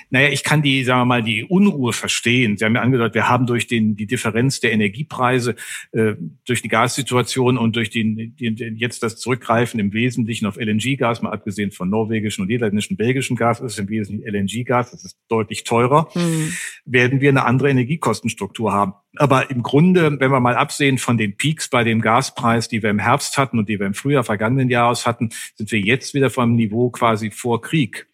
Naja, 0.09 0.29
ich 0.29 0.43
kann 0.43 0.61
die, 0.61 0.83
sagen 0.83 1.01
wir 1.01 1.05
mal, 1.05 1.23
die 1.23 1.43
Unruhe 1.43 1.93
verstehen. 1.93 2.57
Sie 2.57 2.65
haben 2.65 2.75
ja 2.75 2.81
angedeutet, 2.81 3.15
wir 3.15 3.29
haben 3.29 3.45
durch 3.45 3.67
den, 3.67 3.95
die 3.95 4.07
Differenz 4.07 4.59
der 4.59 4.71
Energiepreise, 4.71 5.55
äh, 5.91 6.13
durch 6.45 6.61
die 6.61 6.67
Gassituation 6.67 7.57
und 7.57 7.75
durch 7.75 7.89
den, 7.89 8.35
den, 8.35 8.75
jetzt 8.77 9.03
das 9.03 9.17
Zurückgreifen 9.17 9.79
im 9.79 9.93
Wesentlichen 9.93 10.45
auf 10.45 10.57
LNG-Gas, 10.57 11.21
mal 11.21 11.31
abgesehen 11.31 11.71
von 11.71 11.89
norwegischen 11.89 12.41
und 12.41 12.47
niederländischen, 12.47 12.97
belgischen 12.97 13.35
Gas, 13.35 13.59
ist 13.59 13.79
im 13.79 13.89
Wesentlichen 13.89 14.33
LNG-Gas, 14.33 14.91
das 14.91 15.05
ist 15.05 15.17
deutlich 15.27 15.63
teurer, 15.63 16.09
mhm. 16.15 16.53
werden 16.85 17.21
wir 17.21 17.29
eine 17.29 17.45
andere 17.45 17.69
Energiekostenstruktur 17.69 18.73
haben. 18.73 18.93
Aber 19.15 19.49
im 19.49 19.63
Grunde, 19.63 20.19
wenn 20.19 20.31
wir 20.31 20.39
mal 20.39 20.55
absehen 20.55 20.97
von 20.97 21.17
den 21.17 21.37
Peaks 21.37 21.69
bei 21.69 21.83
dem 21.83 22.01
Gaspreis, 22.01 22.67
die 22.67 22.83
wir 22.83 22.89
im 22.89 22.99
Herbst 22.99 23.37
hatten 23.37 23.57
und 23.57 23.69
die 23.69 23.79
wir 23.79 23.87
im 23.87 23.93
Frühjahr 23.93 24.23
vergangenen 24.23 24.69
Jahres 24.69 25.05
hatten, 25.05 25.29
sind 25.55 25.71
wir 25.71 25.79
jetzt 25.79 26.13
wieder 26.13 26.29
vom 26.29 26.55
Niveau 26.55 26.89
quasi 26.89 27.31
vor 27.31 27.61
Krieg. 27.61 28.07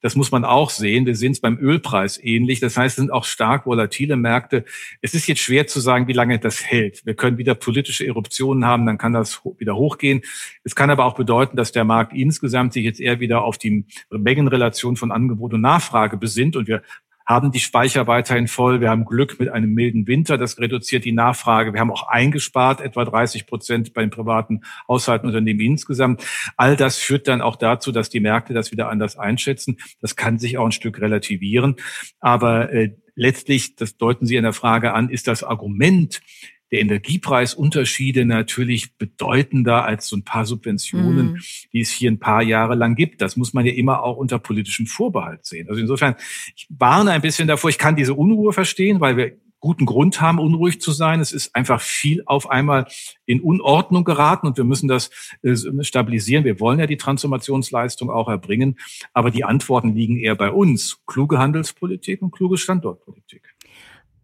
Das 0.00 0.14
muss 0.14 0.30
man 0.30 0.44
auch 0.44 0.70
sehen. 0.70 1.06
Wir 1.06 1.16
sehen 1.16 1.32
es 1.32 1.40
beim 1.40 1.58
Ölpreis 1.58 2.22
ähnlich. 2.22 2.60
Das 2.60 2.76
heißt, 2.76 2.92
es 2.92 2.96
sind 2.96 3.12
auch 3.12 3.24
stark 3.24 3.66
volatile 3.66 4.16
Märkte. 4.16 4.64
Es 5.02 5.14
ist 5.14 5.26
jetzt 5.26 5.40
schwer 5.40 5.66
zu 5.66 5.80
sagen, 5.80 6.06
wie 6.08 6.12
lange 6.12 6.38
das 6.38 6.64
hält. 6.64 7.04
Wir 7.04 7.14
können 7.14 7.38
wieder 7.38 7.54
politische 7.54 8.06
Eruptionen 8.06 8.64
haben, 8.64 8.86
dann 8.86 8.98
kann 8.98 9.12
das 9.12 9.42
wieder 9.58 9.76
hochgehen. 9.76 10.22
Es 10.64 10.74
kann 10.74 10.90
aber 10.90 11.04
auch 11.04 11.14
bedeuten, 11.14 11.56
dass 11.56 11.72
der 11.72 11.84
Markt 11.84 12.12
insgesamt 12.12 12.72
sich 12.72 12.84
jetzt 12.84 13.00
eher 13.00 13.20
wieder 13.20 13.42
auf 13.42 13.58
die 13.58 13.84
Mengenrelation 14.10 14.96
von 14.96 15.10
Angebot 15.10 15.54
und 15.54 15.60
Nachfrage 15.60 16.16
besinnt 16.16 16.56
und 16.56 16.68
wir 16.68 16.82
haben 17.28 17.52
die 17.52 17.60
Speicher 17.60 18.06
weiterhin 18.06 18.48
voll. 18.48 18.80
Wir 18.80 18.88
haben 18.88 19.04
Glück 19.04 19.38
mit 19.38 19.50
einem 19.50 19.74
milden 19.74 20.06
Winter. 20.06 20.38
Das 20.38 20.58
reduziert 20.58 21.04
die 21.04 21.12
Nachfrage. 21.12 21.74
Wir 21.74 21.80
haben 21.80 21.90
auch 21.90 22.08
eingespart, 22.08 22.80
etwa 22.80 23.04
30 23.04 23.46
Prozent 23.46 23.92
bei 23.92 24.00
den 24.00 24.08
privaten 24.08 24.62
Haushalten 24.88 25.26
Unternehmen 25.26 25.60
insgesamt. 25.60 26.24
All 26.56 26.74
das 26.74 26.96
führt 26.96 27.28
dann 27.28 27.42
auch 27.42 27.56
dazu, 27.56 27.92
dass 27.92 28.08
die 28.08 28.20
Märkte 28.20 28.54
das 28.54 28.72
wieder 28.72 28.88
anders 28.88 29.18
einschätzen. 29.18 29.76
Das 30.00 30.16
kann 30.16 30.38
sich 30.38 30.56
auch 30.56 30.64
ein 30.64 30.72
Stück 30.72 31.02
relativieren. 31.02 31.76
Aber 32.18 32.72
äh, 32.72 32.96
letztlich, 33.14 33.76
das 33.76 33.98
deuten 33.98 34.24
Sie 34.24 34.36
in 34.36 34.44
der 34.44 34.54
Frage 34.54 34.94
an, 34.94 35.10
ist 35.10 35.28
das 35.28 35.44
Argument, 35.44 36.22
der 36.70 36.80
Energiepreisunterschiede 36.80 38.24
natürlich 38.24 38.96
bedeutender 38.96 39.84
als 39.84 40.08
so 40.08 40.16
ein 40.16 40.24
paar 40.24 40.44
Subventionen, 40.44 41.32
mm. 41.32 41.38
die 41.72 41.80
es 41.80 41.90
hier 41.90 42.10
ein 42.10 42.18
paar 42.18 42.42
Jahre 42.42 42.74
lang 42.74 42.94
gibt. 42.94 43.22
Das 43.22 43.36
muss 43.36 43.54
man 43.54 43.64
ja 43.64 43.72
immer 43.72 44.02
auch 44.02 44.16
unter 44.16 44.38
politischem 44.38 44.86
Vorbehalt 44.86 45.46
sehen. 45.46 45.68
Also 45.68 45.80
insofern, 45.80 46.14
ich 46.54 46.66
warne 46.70 47.12
ein 47.12 47.22
bisschen 47.22 47.48
davor, 47.48 47.70
ich 47.70 47.78
kann 47.78 47.96
diese 47.96 48.14
Unruhe 48.14 48.52
verstehen, 48.52 49.00
weil 49.00 49.16
wir 49.16 49.32
guten 49.60 49.86
Grund 49.86 50.20
haben, 50.20 50.38
unruhig 50.38 50.80
zu 50.80 50.92
sein. 50.92 51.20
Es 51.20 51.32
ist 51.32 51.54
einfach 51.54 51.80
viel 51.80 52.22
auf 52.26 52.50
einmal 52.50 52.86
in 53.26 53.40
Unordnung 53.40 54.04
geraten 54.04 54.46
und 54.46 54.56
wir 54.56 54.64
müssen 54.64 54.88
das 54.88 55.10
äh, 55.42 55.56
stabilisieren. 55.82 56.44
Wir 56.44 56.60
wollen 56.60 56.78
ja 56.78 56.86
die 56.86 56.96
Transformationsleistung 56.96 58.10
auch 58.10 58.28
erbringen, 58.28 58.78
aber 59.12 59.30
die 59.30 59.44
Antworten 59.44 59.94
liegen 59.94 60.18
eher 60.18 60.36
bei 60.36 60.50
uns. 60.50 61.00
Kluge 61.06 61.38
Handelspolitik 61.38 62.22
und 62.22 62.30
kluge 62.30 62.56
Standortpolitik. 62.56 63.54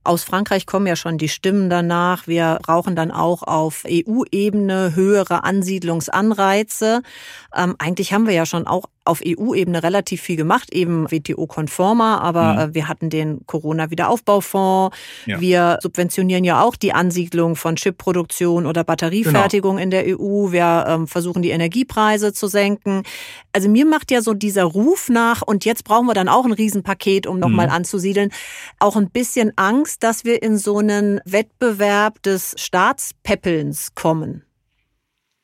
Aus 0.04 0.22
Frankreich 0.22 0.66
kommen 0.66 0.86
ja 0.86 0.96
schon 0.96 1.16
die 1.16 1.30
Stimmen 1.30 1.70
danach. 1.70 2.26
Wir 2.26 2.58
brauchen 2.62 2.94
dann 2.94 3.10
auch 3.10 3.42
auf 3.42 3.84
EU-Ebene 3.88 4.94
höhere 4.94 5.44
Ansiedlungsanreize. 5.44 7.02
Ähm, 7.54 7.74
eigentlich 7.78 8.12
haben 8.12 8.26
wir 8.26 8.34
ja 8.34 8.44
schon 8.44 8.66
auch 8.66 8.84
auf 9.04 9.20
EU-Ebene 9.26 9.82
relativ 9.82 10.22
viel 10.22 10.36
gemacht, 10.36 10.72
eben 10.72 11.10
WTO-konformer, 11.10 12.20
aber 12.22 12.52
mhm. 12.52 12.58
Äh, 12.58 12.74
wir 12.74 12.88
hatten 12.88 13.10
den 13.10 13.46
Corona-Wiederaufbaufonds. 13.46 14.96
Ja. 15.26 15.40
Wir 15.40 15.78
subventionieren 15.82 16.44
ja 16.44 16.62
auch 16.62 16.76
die 16.76 16.92
Ansiedlung 16.92 17.56
von 17.56 17.76
Chipproduktion 17.76 18.66
oder 18.66 18.84
Batteriefertigung 18.84 19.76
genau. 19.76 19.82
in 19.82 19.90
der 19.90 20.04
EU. 20.06 20.52
Wir 20.52 20.86
ähm, 20.88 21.06
versuchen 21.06 21.42
die 21.42 21.50
Energiepreise 21.50 22.32
zu 22.32 22.46
senken. 22.46 23.02
Also 23.52 23.68
mir 23.68 23.86
macht 23.86 24.10
ja 24.10 24.22
so 24.22 24.34
dieser 24.34 24.64
Ruf 24.64 25.08
nach, 25.08 25.42
und 25.42 25.64
jetzt 25.64 25.84
brauchen 25.84 26.06
wir 26.06 26.14
dann 26.14 26.28
auch 26.28 26.44
ein 26.44 26.52
Riesenpaket, 26.52 27.26
um 27.26 27.38
nochmal 27.38 27.66
mhm. 27.66 27.74
anzusiedeln, 27.74 28.30
auch 28.78 28.96
ein 28.96 29.10
bisschen 29.10 29.52
Angst, 29.56 30.02
dass 30.02 30.24
wir 30.24 30.42
in 30.42 30.56
so 30.56 30.78
einen 30.78 31.20
Wettbewerb 31.24 32.22
des 32.22 32.54
Staatspäppelns 32.58 33.94
kommen. 33.94 34.44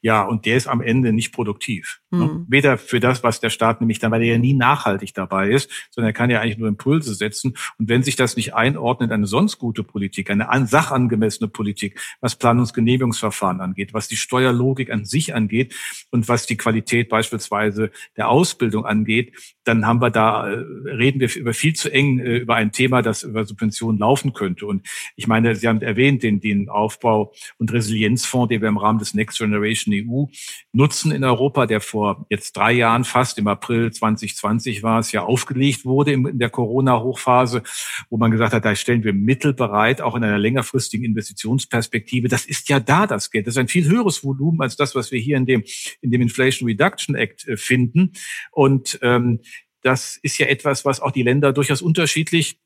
Ja, 0.03 0.23
und 0.23 0.47
der 0.47 0.57
ist 0.57 0.67
am 0.67 0.81
Ende 0.81 1.13
nicht 1.13 1.33
produktiv. 1.33 2.01
Mhm. 2.11 2.47
Weder 2.49 2.79
für 2.79 3.01
das, 3.01 3.23
was 3.23 3.41
der 3.41 3.51
Staat 3.51 3.81
nämlich 3.81 3.99
dann, 3.99 4.11
weil 4.11 4.23
er 4.23 4.33
ja 4.33 4.39
nie 4.39 4.55
nachhaltig 4.55 5.15
dabei 5.15 5.51
ist, 5.51 5.71
sondern 5.91 6.11
er 6.11 6.13
kann 6.13 6.31
ja 6.31 6.41
eigentlich 6.41 6.59
nur 6.59 6.69
Impulse 6.69 7.15
setzen. 7.15 7.55
Und 7.79 7.89
wenn 7.89 8.03
sich 8.03 8.17
das 8.17 8.37
nicht 8.37 8.55
einordnet, 8.55 9.13
eine 9.13 9.27
sonst 9.27 9.59
gute 9.59 9.85
Politik, 9.85 10.31
eine 10.31 10.67
sachangemessene 10.67 11.49
Politik, 11.49 12.01
was 12.21 12.37
Planungsgenehmigungsverfahren 12.37 13.61
angeht, 13.61 13.95
was 13.95 14.09
die 14.09 14.17
Steuerlogik 14.17 14.91
an 14.91 15.05
sich 15.05 15.35
angeht 15.35 15.75
und 16.11 16.29
was 16.29 16.47
die 16.47 16.57
Qualität 16.57 17.09
beispielsweise 17.09 17.91
der 18.17 18.29
Ausbildung 18.29 18.87
angeht, 18.87 19.35
dann 19.65 19.87
haben 19.87 20.01
wir 20.01 20.11
da, 20.11 20.51
äh, 20.51 20.65
reden 20.85 21.21
wir 21.21 21.35
über 21.37 21.53
viel 21.53 21.75
zu 21.75 21.93
eng 21.93 22.19
äh, 22.19 22.39
über 22.39 22.57
ein 22.57 22.73
Thema, 22.73 23.03
das 23.03 23.23
über 23.23 23.45
Subventionen 23.45 24.01
laufen 24.01 24.33
könnte. 24.33 24.67
Und 24.67 24.87
ich 25.17 25.27
meine, 25.27 25.55
Sie 25.55 25.69
haben 25.69 25.83
erwähnt, 25.83 26.23
den, 26.23 26.41
den 26.41 26.69
Aufbau- 26.69 27.33
und 27.59 27.73
Resilienzfonds, 27.73 28.49
den 28.49 28.63
wir 28.63 28.69
im 28.69 28.79
Rahmen 28.79 28.99
des 28.99 29.15
Next 29.15 29.39
Generation 29.39 29.90
Europäischen 29.91 30.11
EU 30.11 30.27
nutzen 30.73 31.13
in 31.13 31.25
Europa, 31.25 31.67
der 31.67 31.81
vor 31.81 32.27
jetzt 32.31 32.57
drei 32.57 32.73
Jahren 32.73 33.05
fast 33.05 33.39
im 33.39 33.47
April 33.47 33.93
2020 33.93 34.83
war 34.83 35.01
es 35.01 35.13
ja 35.13 35.23
aufgelegt 35.23 35.85
wurde 35.85 36.13
in 36.13 36.39
der 36.39 36.51
Corona-Hochphase, 36.51 37.63
wo 38.09 38.17
man 38.17 38.31
gesagt 38.31 38.53
hat, 38.53 38.65
da 38.65 38.75
stellen 38.75 39.05
wir 39.05 39.13
Mittel 39.13 39.53
bereit, 39.53 40.01
auch 40.01 40.15
in 40.15 40.25
einer 40.25 40.39
längerfristigen 40.39 41.05
Investitionsperspektive. 41.05 42.29
Das 42.29 42.47
ist 42.47 42.69
ja 42.69 42.81
da 42.81 43.07
das 43.07 43.31
Geld. 43.31 43.47
Das 43.47 43.55
ist 43.55 43.59
ein 43.59 43.69
viel 43.69 43.89
höheres 43.89 44.25
Volumen 44.25 44.61
als 44.61 44.77
das, 44.77 44.95
was 44.95 45.11
wir 45.11 45.21
hier 45.21 45.37
in 45.37 45.47
dem, 45.47 45.65
in 46.01 46.11
dem 46.11 46.23
Inflation 46.23 46.69
Reduction 46.69 47.15
Act 47.15 47.47
äh, 47.49 47.57
finden. 47.57 48.13
Und 48.53 48.99
ähm, 49.03 49.41
das 49.83 50.19
ist 50.23 50.39
ja 50.39 50.47
etwas, 50.47 50.85
was 50.85 51.01
auch 51.01 51.11
die 51.11 51.23
Länder 51.23 51.53
durchaus 51.53 51.81
unterschiedlich 51.81 52.59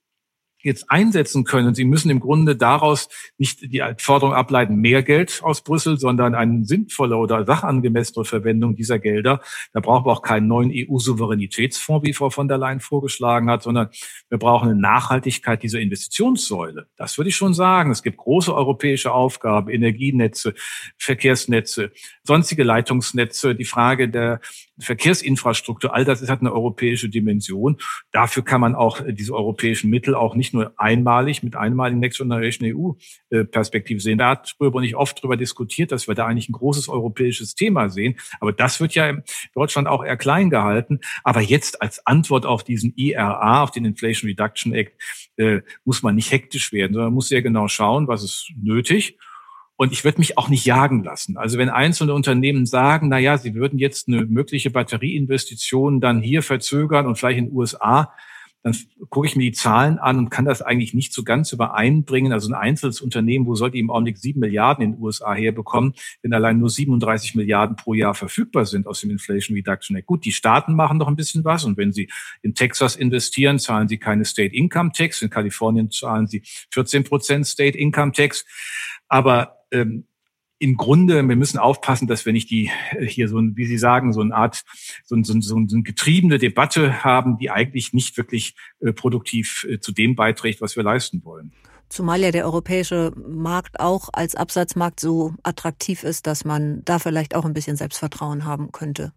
jetzt 0.65 0.91
einsetzen 0.91 1.45
können. 1.45 1.75
Sie 1.75 1.85
müssen 1.85 2.11
im 2.11 2.21
Grunde 2.21 2.57
daraus 2.57 3.09
nicht 3.39 3.61
die 3.63 3.83
Forderung 3.99 4.35
ableiten, 4.35 4.77
mehr 4.77 5.03
Geld 5.03 5.41
aus 5.43 5.63
Brüssel, 5.63 5.99
sondern 5.99 6.35
eine 6.35 6.65
sinnvolle 6.65 7.17
oder 7.17 7.45
sachangemessene 7.45 8.25
Verwendung 8.25 8.75
dieser 8.75 8.99
Gelder. 8.99 9.41
Da 9.73 9.81
brauchen 9.81 10.07
wir 10.07 10.13
auch 10.13 10.23
keinen 10.23 10.49
neuen 10.49 10.73
EU-Souveränitätsfonds, 10.75 12.07
wie 12.07 12.13
Frau 12.13 12.31
von 12.31 12.49
der 12.49 12.59
Leyen 12.59 12.81
vorgeschlagen 12.81 13.51
hat, 13.51 13.63
sondern 13.63 13.89
wir 14.29 14.39
brauchen 14.39 14.71
eine 14.71 14.81
Nachhaltigkeit 14.81 15.63
dieser 15.63 15.81
Investitionssäule. 15.81 16.89
Das 16.97 17.19
würde 17.19 17.29
ich 17.29 17.37
schon 17.37 17.55
sagen. 17.55 17.91
Es 17.91 18.03
gibt 18.03 18.17
große 18.17 18.55
europäische 18.55 19.13
Aufgaben, 19.13 19.69
Energienetze, 19.71 20.55
Verkehrsnetze, 20.97 21.93
sonstige 22.23 22.65
Leitungsnetze, 22.65 23.55
die 23.55 23.65
Frage 23.65 24.09
der 24.09 24.41
Verkehrsinfrastruktur, 24.79 25.95
all 25.95 26.05
das 26.05 26.29
hat 26.29 26.41
eine 26.41 26.53
europäische 26.53 27.09
Dimension. 27.09 27.79
Dafür 28.13 28.45
kann 28.45 28.61
man 28.61 28.75
auch 28.75 29.01
diese 29.07 29.35
europäischen 29.35 29.91
Mittel 29.91 30.15
auch 30.15 30.35
nicht 30.35 30.53
nur 30.53 30.75
einmalig 30.77 31.43
mit 31.43 31.55
einmaligen 31.55 32.01
Next 32.01 32.19
Generation 32.19 32.69
EU-Perspektive 33.33 34.01
sehen. 34.01 34.19
Da 34.19 34.31
hat 34.31 34.57
Röber 34.61 34.81
nicht 34.81 34.97
oft 34.97 35.19
darüber 35.19 35.37
diskutiert, 35.37 35.93
dass 35.93 36.09
wir 36.09 36.15
da 36.15 36.27
eigentlich 36.27 36.49
ein 36.49 36.55
großes 36.55 36.89
europäisches 36.89 37.55
Thema 37.55 37.89
sehen. 37.89 38.17
Aber 38.41 38.53
das 38.53 38.81
wird 38.81 38.95
ja 38.95 39.09
in 39.09 39.23
Deutschland 39.55 39.87
auch 39.87 40.05
eher 40.05 40.17
klein 40.17 40.51
gehalten. 40.51 41.01
Aber 41.23 41.41
jetzt 41.41 41.81
als 41.81 42.05
Antwort 42.07 42.47
auf 42.47 42.65
diesen 42.65 42.93
IRA, 42.97 43.63
auf 43.63 43.71
den 43.71 43.85
Inflation 43.85 44.29
Reduction 44.29 44.73
Act, 44.75 45.01
äh, 45.37 45.61
muss 45.85 46.03
man 46.03 46.15
nicht 46.15 46.33
hektisch 46.33 46.73
werden, 46.73 46.95
sondern 46.95 47.15
muss 47.15 47.29
sehr 47.29 47.43
genau 47.43 47.69
schauen, 47.69 48.09
was 48.09 48.25
ist 48.25 48.53
nötig. 48.61 49.19
Und 49.77 49.93
ich 49.93 50.05
würde 50.05 50.19
mich 50.19 50.39
auch 50.39 50.49
nicht 50.49 50.65
jagen 50.65 51.03
lassen. 51.03 51.37
Also 51.37 51.59
wenn 51.59 51.69
einzelne 51.69 52.15
Unternehmen 52.15 52.65
sagen, 52.65 53.09
na 53.09 53.19
ja, 53.19 53.39
sie 53.39 53.55
würden 53.55 53.79
jetzt 53.79 54.07
eine 54.07 54.25
mögliche 54.25 54.71
Batterieinvestition 54.71 56.01
dann 56.01 56.23
hier 56.23 56.43
verzögern 56.43 57.07
und 57.07 57.17
vielleicht 57.17 57.39
in 57.39 57.47
den 57.47 57.57
USA, 57.57 58.13
dann 58.65 58.75
gucke 59.11 59.27
ich 59.27 59.37
mir 59.37 59.43
die 59.43 59.53
Zahlen 59.53 59.99
an 59.99 60.17
und 60.17 60.31
kann 60.31 60.47
das 60.47 60.63
eigentlich 60.63 60.95
nicht 60.95 61.13
so 61.13 61.23
ganz 61.23 61.53
übereinbringen. 61.53 62.33
Also 62.33 62.49
ein 62.49 62.55
einzelnes 62.55 63.03
Unternehmen, 63.03 63.47
wo 63.47 63.55
soll 63.55 63.71
die 63.71 63.79
im 63.79 63.91
Augenblick 63.91 64.17
sieben 64.17 64.41
Milliarden 64.41 64.83
in 64.83 64.93
den 64.93 65.03
USA 65.03 65.35
herbekommen, 65.35 65.93
wenn 66.23 66.33
allein 66.33 66.59
nur 66.59 66.71
37 66.71 67.35
Milliarden 67.35 67.77
pro 67.77 67.93
Jahr 67.93 68.15
verfügbar 68.15 68.65
sind 68.65 68.87
aus 68.87 69.03
dem 69.03 69.11
Inflation 69.11 69.55
Reduction 69.55 69.97
Act. 69.97 70.07
Gut, 70.07 70.25
die 70.25 70.33
Staaten 70.33 70.75
machen 70.75 70.97
noch 70.97 71.09
ein 71.09 71.17
bisschen 71.17 71.45
was 71.45 71.65
und 71.65 71.77
wenn 71.77 71.93
sie 71.93 72.09
in 72.41 72.55
Texas 72.55 72.97
investieren, 72.97 73.59
zahlen 73.59 73.87
sie 73.87 73.99
keine 73.99 74.25
State 74.25 74.55
Income 74.55 74.93
Tax. 74.95 75.21
In 75.21 75.29
Kalifornien 75.29 75.91
zahlen 75.91 76.27
sie 76.27 76.43
14 76.71 77.05
Prozent 77.05 77.47
State 77.47 77.77
Income 77.77 78.13
Tax. 78.13 78.47
Aber 79.09 79.64
ähm, 79.75 80.07
im 80.59 80.77
Grunde, 80.77 81.27
wir 81.27 81.37
müssen 81.37 81.59
aufpassen, 81.59 82.07
dass 82.09 82.25
wir 82.25 82.33
nicht 82.33 82.51
die 82.51 82.71
äh, 82.93 83.07
hier 83.07 83.29
so 83.29 83.39
ein, 83.39 83.57
wie 83.57 83.67
Sie 83.67 83.79
sagen, 83.79 84.13
so 84.13 84.21
eine 84.21 84.35
Art, 84.35 84.63
so, 85.05 85.15
ein, 85.15 85.25
so, 85.25 85.35
ein, 85.35 85.43
so 85.43 85.57
eine 85.57 85.83
getriebene 85.83 86.39
Debatte 86.39 87.05
haben, 87.05 87.37
die 87.37 87.51
eigentlich 87.51 87.93
nicht 87.93 88.17
wirklich 88.17 88.55
äh, 88.81 88.93
produktiv 88.93 89.67
äh, 89.69 89.79
zu 89.81 89.93
dem 89.93 90.15
beiträgt, 90.15 90.61
was 90.61 90.77
wir 90.77 90.83
leisten 90.83 91.25
wollen. 91.25 91.53
Zumal 91.91 92.21
ja 92.21 92.31
der 92.31 92.47
europäische 92.47 93.13
Markt 93.29 93.79
auch 93.79 94.09
als 94.13 94.35
Absatzmarkt 94.35 95.01
so 95.01 95.35
attraktiv 95.43 96.03
ist, 96.03 96.27
dass 96.27 96.45
man 96.45 96.83
da 96.85 96.99
vielleicht 96.99 97.35
auch 97.35 97.45
ein 97.45 97.53
bisschen 97.53 97.77
Selbstvertrauen 97.77 98.45
haben 98.45 98.73
könnte. 98.73 99.13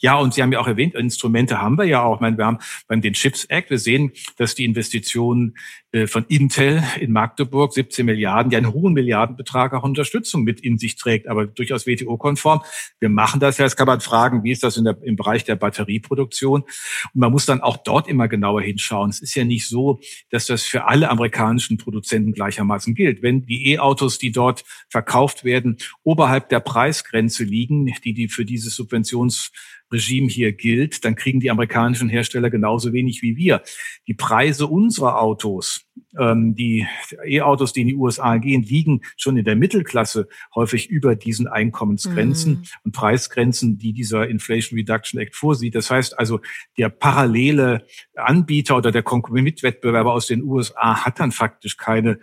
Ja, 0.00 0.16
und 0.16 0.34
Sie 0.34 0.42
haben 0.42 0.52
ja 0.52 0.60
auch 0.60 0.66
erwähnt, 0.66 0.94
Instrumente 0.94 1.60
haben 1.60 1.78
wir 1.78 1.84
ja 1.84 2.02
auch. 2.02 2.16
Ich 2.16 2.20
meine, 2.20 2.36
wir 2.36 2.46
haben 2.46 2.58
beim 2.88 3.00
den 3.00 3.12
Chips 3.12 3.44
Act, 3.44 3.70
wir 3.70 3.78
sehen, 3.78 4.12
dass 4.36 4.54
die 4.54 4.64
Investitionen 4.64 5.56
äh, 5.92 6.06
von 6.06 6.24
Intel 6.28 6.82
in 7.00 7.12
Magdeburg 7.12 7.72
17 7.72 8.06
Milliarden, 8.06 8.52
ja 8.52 8.58
einen 8.58 8.72
hohen 8.72 8.92
Milliardenbetrag 8.92 9.72
auch 9.72 9.82
Unterstützung 9.82 10.44
mit 10.44 10.60
in 10.60 10.78
sich 10.78 10.96
trägt, 10.96 11.26
aber 11.28 11.46
durchaus 11.46 11.86
WTO-konform. 11.86 12.62
Wir 13.00 13.08
machen 13.08 13.40
das 13.40 13.58
ja. 13.58 13.64
Jetzt 13.64 13.76
kann 13.76 13.86
man 13.86 14.00
fragen, 14.00 14.44
wie 14.44 14.52
ist 14.52 14.62
das 14.62 14.76
in 14.76 14.84
der, 14.84 14.96
im 15.02 15.16
Bereich 15.16 15.44
der 15.44 15.56
Batterieproduktion? 15.56 16.62
Und 16.62 16.70
man 17.14 17.32
muss 17.32 17.46
dann 17.46 17.60
auch 17.60 17.76
dort 17.76 18.08
immer 18.08 18.28
genauer 18.28 18.62
hinschauen. 18.62 19.10
Es 19.10 19.20
ist 19.20 19.34
ja 19.34 19.44
nicht 19.44 19.66
so, 19.66 20.00
dass 20.30 20.46
das 20.46 20.62
für 20.62 20.86
alle 20.86 21.10
amerikanischen 21.10 21.76
Produzenten 21.76 22.32
gleichermaßen 22.32 22.94
gilt. 22.94 23.22
Wenn 23.22 23.42
die 23.46 23.72
E-Autos, 23.72 24.18
die 24.18 24.32
dort 24.32 24.64
verkauft 24.88 25.44
werden, 25.44 25.78
oberhalb 26.02 26.48
der 26.48 26.60
Preisgrenze 26.60 27.44
liegen, 27.44 27.92
die 28.04 28.14
die 28.14 28.28
für 28.28 28.44
dieses 28.44 28.74
Subventions 28.74 29.50
Regime 29.92 30.28
hier 30.28 30.52
gilt, 30.52 31.04
dann 31.04 31.14
kriegen 31.14 31.40
die 31.40 31.50
amerikanischen 31.50 32.08
Hersteller 32.08 32.50
genauso 32.50 32.92
wenig 32.92 33.22
wie 33.22 33.36
wir. 33.36 33.62
Die 34.06 34.14
Preise 34.14 34.66
unserer 34.66 35.20
Autos, 35.20 35.86
ähm, 36.18 36.54
die 36.54 36.86
E-Autos, 37.24 37.72
die 37.72 37.82
in 37.82 37.88
die 37.88 37.94
USA 37.94 38.36
gehen, 38.38 38.62
liegen 38.62 39.02
schon 39.16 39.36
in 39.36 39.44
der 39.44 39.56
Mittelklasse 39.56 40.28
häufig 40.54 40.88
über 40.88 41.16
diesen 41.16 41.46
Einkommensgrenzen 41.46 42.52
mhm. 42.52 42.64
und 42.84 42.92
Preisgrenzen, 42.92 43.78
die 43.78 43.92
dieser 43.92 44.28
Inflation 44.28 44.78
Reduction 44.78 45.20
Act 45.20 45.36
vorsieht. 45.36 45.74
Das 45.74 45.90
heißt 45.90 46.18
also, 46.18 46.40
der 46.78 46.88
parallele 46.88 47.86
Anbieter 48.14 48.76
oder 48.76 48.92
der 48.92 49.04
Mitwettbewerber 49.30 50.12
aus 50.12 50.26
den 50.26 50.42
USA 50.42 51.04
hat 51.04 51.20
dann 51.20 51.32
faktisch 51.32 51.76
keine, 51.76 52.18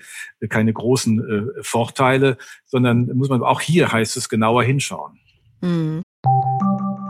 keine 0.50 0.74
großen 0.74 1.20
äh, 1.20 1.64
Vorteile, 1.64 2.38
sondern 2.66 3.08
muss 3.16 3.30
man 3.30 3.42
auch 3.42 3.62
hier 3.62 3.92
heißt 3.92 4.18
es 4.18 4.30
genauer 4.30 4.64
hinschauen. 4.64 5.20
Mhm. 5.62 6.04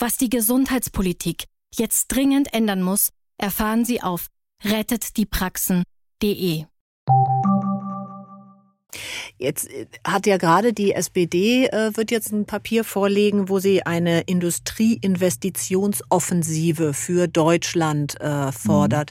Was 0.00 0.16
die 0.16 0.30
Gesundheitspolitik 0.30 1.46
jetzt 1.74 2.06
dringend 2.06 2.54
ändern 2.54 2.82
muss, 2.82 3.08
erfahren 3.36 3.84
Sie 3.84 4.00
auf 4.00 4.28
rettetdiepraxen.de. 4.64 6.66
Jetzt 9.38 9.68
äh, 9.68 9.86
hat 10.06 10.28
ja 10.28 10.36
gerade 10.36 10.72
die 10.72 10.92
SPD 10.92 11.66
äh, 11.66 11.96
wird 11.96 12.12
jetzt 12.12 12.30
ein 12.30 12.46
Papier 12.46 12.84
vorlegen, 12.84 13.48
wo 13.48 13.58
sie 13.58 13.84
eine 13.84 14.20
Industrieinvestitionsoffensive 14.20 16.94
für 16.94 17.26
Deutschland 17.26 18.20
äh, 18.20 18.52
fordert. 18.52 19.10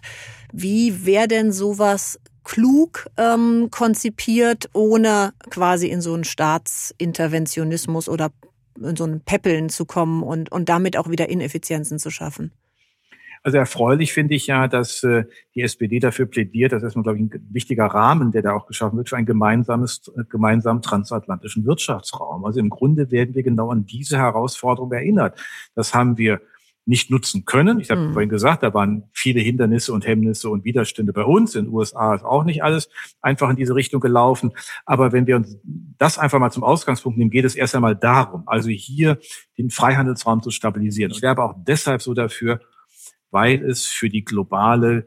Mhm. 0.54 0.62
Wie 0.62 1.06
wäre 1.06 1.28
denn 1.28 1.52
sowas 1.52 2.18
klug 2.46 3.10
ähm, 3.18 3.68
konzipiert, 3.72 4.70
ohne 4.72 5.34
quasi 5.50 5.88
in 5.88 6.00
so 6.00 6.14
einen 6.14 6.24
Staatsinterventionismus 6.24 8.08
oder 8.08 8.32
in 8.82 8.96
so 8.96 9.06
ein 9.06 9.22
Peppeln 9.22 9.70
zu 9.70 9.86
kommen 9.86 10.24
und, 10.24 10.52
und 10.52 10.70
damit 10.70 10.98
auch 10.98 11.10
wieder 11.10 11.30
Ineffizienzen 11.30 12.00
zu 12.00 12.10
schaffen. 12.10 12.52
Also 13.44 13.60
erfreulich 13.60 14.14
finde 14.14 14.36
ich 14.36 14.48
ja, 14.48 14.68
dass 14.68 15.04
äh, 15.04 15.24
die 15.56 15.62
SPD 15.62 16.00
dafür 16.00 16.26
plädiert, 16.26 16.72
das 16.72 16.80
ist 16.80 16.88
erstmal, 16.88 17.04
glaube 17.04 17.20
ich, 17.20 17.24
ein 17.24 17.48
wichtiger 17.52 17.86
Rahmen, 17.86 18.32
der 18.32 18.42
da 18.42 18.54
auch 18.54 18.66
geschaffen 18.66 18.98
wird, 18.98 19.10
für 19.10 19.16
einen 19.16 19.26
gemeinsames, 19.26 20.12
äh, 20.18 20.24
gemeinsamen 20.30 20.82
transatlantischen 20.82 21.66
Wirtschaftsraum. 21.66 22.44
Also 22.46 22.60
im 22.60 22.70
Grunde 22.70 23.12
werden 23.12 23.36
wir 23.36 23.44
genau 23.44 23.70
an 23.70 23.86
diese 23.86 24.18
Herausforderung 24.18 24.92
erinnert. 24.92 25.40
Das 25.76 25.94
haben 25.94 26.18
wir 26.18 26.42
nicht 26.88 27.12
nutzen 27.12 27.46
können. 27.46 27.80
Ich 27.80 27.92
habe 27.92 28.02
mhm. 28.02 28.14
vorhin 28.14 28.30
gesagt, 28.30 28.64
da 28.64 28.74
waren 28.74 29.04
viele 29.12 29.42
Hindernisse 29.42 29.92
und 29.92 30.08
Hemmnisse 30.08 30.50
und 30.50 30.64
Widerstände 30.64 31.12
bei 31.12 31.24
uns. 31.24 31.54
In 31.56 31.66
den 31.66 31.74
USA 31.74 32.16
ist 32.16 32.24
auch 32.24 32.46
nicht 32.46 32.64
alles 32.64 32.90
einfach 33.22 33.50
in 33.50 33.58
diese 33.58 33.76
Richtung 33.76 34.00
gelaufen. 34.00 34.54
Aber 34.86 35.12
wenn 35.12 35.28
wir 35.28 35.36
uns 35.36 35.58
das 35.98 36.18
einfach 36.18 36.40
mal 36.40 36.52
zum 36.52 36.64
Ausgangspunkt 36.64 37.18
nehmen, 37.18 37.30
geht 37.30 37.46
es 37.46 37.56
erst 37.56 37.76
einmal 37.76 37.96
darum, 37.96 38.44
also 38.48 38.70
hier 38.70 39.20
den 39.58 39.70
Freihandelsraum 39.70 40.42
zu 40.42 40.50
stabilisieren. 40.50 41.12
Ich 41.12 41.22
werbe 41.22 41.44
auch 41.44 41.56
deshalb 41.58 42.02
so 42.02 42.14
dafür, 42.14 42.62
weil 43.32 43.64
es 43.64 43.86
für 43.86 44.10
die 44.10 44.24
globale 44.24 45.06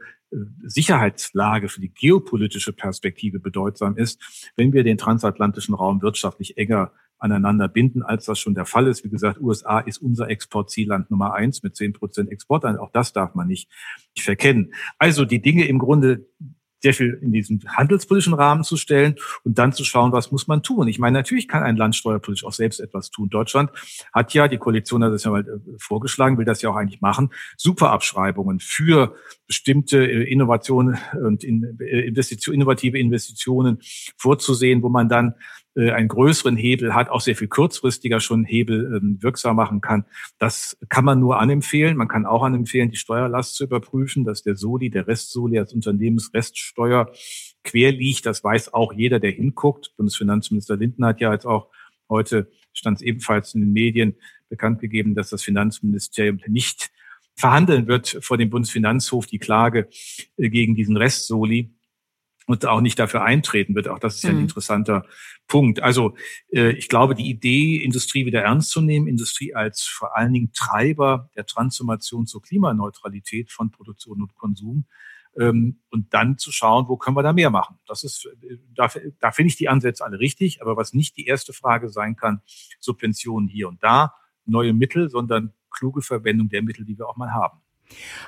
Sicherheitslage, 0.63 1.69
für 1.69 1.81
die 1.81 1.93
geopolitische 1.93 2.73
Perspektive 2.73 3.41
bedeutsam 3.41 3.97
ist, 3.97 4.53
wenn 4.57 4.73
wir 4.73 4.85
den 4.85 4.99
transatlantischen 4.99 5.75
Raum 5.75 6.03
wirtschaftlich 6.03 6.57
enger 6.57 6.93
aneinander 7.19 7.69
binden, 7.69 8.03
als 8.03 8.25
das 8.25 8.39
schon 8.39 8.55
der 8.55 8.65
Fall 8.65 8.87
ist. 8.87 9.05
Wie 9.05 9.11
gesagt, 9.11 9.41
USA 9.41 9.81
ist 9.81 9.99
unser 9.99 10.31
Exportzielland 10.31 11.11
Nummer 11.11 11.35
eins 11.35 11.63
mit 11.63 11.77
zehn 11.77 11.93
Prozent 11.93 12.31
Export. 12.31 12.65
Auch 12.65 12.91
das 12.93 13.13
darf 13.13 13.35
man 13.35 13.47
nicht 13.47 13.71
verkennen. 14.19 14.73
Also 14.99 15.25
die 15.25 15.43
Dinge 15.43 15.67
im 15.67 15.79
Grunde 15.79 16.27
sehr 16.81 16.95
viel 16.95 17.19
in 17.23 17.33
diesen 17.33 17.63
handelspolitischen 17.69 18.35
Rahmen 18.35 18.65
zu 18.65 18.77
stellen 18.77 19.17
und 19.45 19.59
dann 19.59 19.73
zu 19.73 19.85
schauen, 19.85 20.13
was 20.13 20.33
muss 20.33 20.47
man 20.47 20.63
tun. 20.63 20.89
Ich 20.89 20.99
meine, 20.99 21.19
natürlich 21.19 21.49
kann 21.49 21.63
ein 21.63 21.77
Land 21.77 21.97
steuerpolitisch 21.97 22.45
auch 22.45 22.53
selbst 22.53 22.81
etwas 22.81 23.11
tun. 23.11 23.29
Deutschland 23.29 23.71
hat 24.13 24.35
ja, 24.35 24.49
die 24.49 24.59
Koalition 24.59 25.05
hat 25.05 25.13
das 25.13 25.25
ja 25.25 25.31
mal 25.31 25.43
äh, 25.43 25.77
vorgeschlagen, 25.79 26.39
will 26.39 26.45
das 26.45 26.63
ja 26.63 26.71
auch 26.71 26.77
eigentlich 26.77 27.01
machen, 27.01 27.31
Superabschreibungen 27.57 28.61
für 28.61 29.15
bestimmte 29.47 30.05
äh, 30.05 30.31
Innovationen 30.31 30.99
und 31.15 31.45
äh, 31.45 32.01
Investition, 32.07 32.55
innovative 32.55 32.99
Investitionen 32.99 33.79
vorzusehen, 34.17 34.83
wo 34.83 34.89
man 34.89 35.09
dann 35.09 35.35
einen 35.89 36.09
größeren 36.09 36.57
Hebel 36.57 36.95
hat, 36.95 37.09
auch 37.09 37.21
sehr 37.21 37.37
viel 37.37 37.49
kurzfristiger 37.49 38.21
schon 38.21 38.45
Hebel 38.45 38.97
ähm, 38.97 39.19
wirksam 39.21 39.57
machen 39.57 39.81
kann. 39.81 40.05
Das 40.39 40.77
kann 40.89 41.05
man 41.05 41.21
nur 41.21 41.41
anempfehlen. 41.41 41.97
Man 41.97 42.09
kann 42.09 42.27
auch 42.27 42.43
anempfehlen, 42.43 42.91
die 42.91 42.97
Steuerlast 42.97 43.55
zu 43.55 43.65
überprüfen, 43.65 44.25
dass 44.25 44.43
der 44.43 44.57
Soli, 44.57 44.91
der 44.91 45.07
Restsoli 45.07 45.59
als 45.59 45.73
Unternehmensreststeuer 45.73 47.11
quer 47.65 47.93
liegt. 47.93 48.27
Das 48.27 48.45
weiß 48.45 48.75
auch 48.75 48.93
jeder, 48.93 49.19
der 49.21 49.31
hinguckt. 49.31 49.97
Bundesfinanzminister 49.97 50.77
Lindner 50.77 51.09
hat 51.09 51.21
ja 51.21 51.33
jetzt 51.33 51.47
auch 51.47 51.69
heute, 52.09 52.51
stand 52.73 52.99
es 52.99 53.03
ebenfalls 53.03 53.55
in 53.55 53.63
den 53.63 53.73
Medien, 53.73 54.17
bekannt 54.49 54.81
gegeben, 54.81 55.15
dass 55.15 55.31
das 55.31 55.43
Finanzministerium 55.43 56.41
nicht 56.47 56.91
verhandeln 57.37 57.87
wird 57.87 58.19
vor 58.21 58.37
dem 58.37 58.51
Bundesfinanzhof 58.51 59.27
die 59.27 59.39
Klage 59.39 59.89
äh, 60.37 60.51
gegen 60.51 60.75
diesen 60.75 60.97
Restsoli 60.97 61.71
und 62.51 62.67
auch 62.67 62.81
nicht 62.81 62.99
dafür 62.99 63.23
eintreten 63.23 63.77
wird. 63.77 63.87
Auch 63.87 64.01
das 64.01 64.17
ist 64.17 64.25
ja 64.25 64.31
ein 64.31 64.37
mhm. 64.37 64.43
interessanter 64.43 65.07
Punkt. 65.47 65.81
Also 65.81 66.17
äh, 66.53 66.73
ich 66.73 66.89
glaube, 66.89 67.15
die 67.15 67.31
Idee, 67.31 67.77
Industrie 67.77 68.27
wieder 68.27 68.43
ernst 68.43 68.71
zu 68.71 68.81
nehmen, 68.81 69.07
Industrie 69.07 69.55
als 69.55 69.83
vor 69.83 70.17
allen 70.17 70.33
Dingen 70.33 70.51
Treiber 70.53 71.31
der 71.37 71.47
Transformation 71.47 72.27
zur 72.27 72.43
Klimaneutralität 72.43 73.53
von 73.53 73.71
Produktion 73.71 74.21
und 74.21 74.35
Konsum 74.35 74.87
ähm, 75.39 75.81
und 75.91 76.13
dann 76.13 76.39
zu 76.39 76.51
schauen, 76.51 76.89
wo 76.89 76.97
können 76.97 77.17
wir 77.17 77.23
da 77.23 77.33
mehr 77.33 77.51
machen. 77.51 77.79
Das 77.87 78.03
ist, 78.03 78.27
äh, 78.27 78.57
da, 78.75 78.91
da 79.21 79.31
finde 79.31 79.51
ich 79.51 79.57
die 79.57 79.69
Ansätze 79.69 80.05
alle 80.05 80.19
richtig, 80.19 80.61
aber 80.61 80.77
was 80.77 80.93
nicht 80.93 81.17
die 81.17 81.27
erste 81.27 81.53
Frage 81.53 81.89
sein 81.89 82.17
kann, 82.17 82.43
Subventionen 82.81 83.49
hier 83.49 83.69
und 83.69 83.81
da, 83.81 84.15
neue 84.45 84.73
Mittel, 84.73 85.09
sondern 85.09 85.53
kluge 85.71 86.03
Verwendung 86.03 86.49
der 86.49 86.63
Mittel, 86.63 86.85
die 86.85 86.99
wir 86.99 87.09
auch 87.09 87.17
mal 87.17 87.33
haben. 87.33 87.60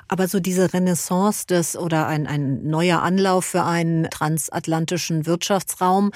Aber 0.07 0.27
so 0.27 0.39
diese 0.39 0.73
Renaissance 0.73 1.47
des 1.47 1.77
oder 1.77 2.07
ein, 2.07 2.27
ein 2.27 2.67
neuer 2.67 3.01
Anlauf 3.01 3.45
für 3.45 3.63
einen 3.63 4.09
transatlantischen 4.09 5.25
Wirtschaftsraum, 5.25 6.11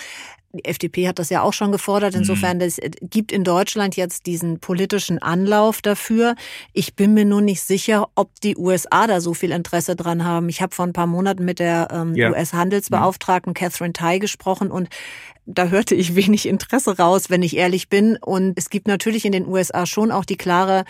die 0.54 0.66
FDP 0.66 1.08
hat 1.08 1.20
das 1.20 1.30
ja 1.30 1.42
auch 1.42 1.54
schon 1.54 1.72
gefordert. 1.72 2.16
Insofern, 2.16 2.58
mhm. 2.58 2.64
es 2.64 2.80
gibt 3.02 3.32
in 3.32 3.44
Deutschland 3.44 3.96
jetzt 3.96 4.26
diesen 4.26 4.60
politischen 4.60 5.20
Anlauf 5.22 5.82
dafür. 5.82 6.36
Ich 6.74 6.96
bin 6.96 7.14
mir 7.14 7.26
nur 7.26 7.42
nicht 7.42 7.62
sicher, 7.62 8.08
ob 8.16 8.30
die 8.42 8.58
USA 8.58 9.08
da 9.08 9.22
so 9.22 9.34
viel 9.34 9.52
Interesse 9.52 9.96
dran 9.96 10.24
haben. 10.24 10.50
Ich 10.50 10.62
habe 10.62 10.74
vor 10.74 10.86
ein 10.86 10.94
paar 10.94 11.08
Monaten 11.08 11.46
mit 11.46 11.60
der 11.60 11.90
ähm, 11.92 12.16
ja. 12.16 12.32
US-Handelsbeauftragten 12.32 13.54
Catherine 13.54 13.94
Tai 13.94 14.20
gesprochen 14.20 14.72
und 14.72 14.90
da 15.46 15.68
hörte 15.68 15.96
ich 15.96 16.16
wenig 16.16 16.46
Interesse 16.46 16.98
raus, 16.98 17.30
wenn 17.30 17.42
ich 17.42 17.56
ehrlich 17.56 17.88
bin. 17.88 18.18
Und 18.18 18.58
es 18.58 18.70
gibt 18.70 18.88
natürlich 18.88 19.26
in 19.26 19.32
den 19.32 19.48
USA 19.48 19.86
schon 19.86 20.12
auch 20.12 20.26
die 20.26 20.36
klare 20.36 20.84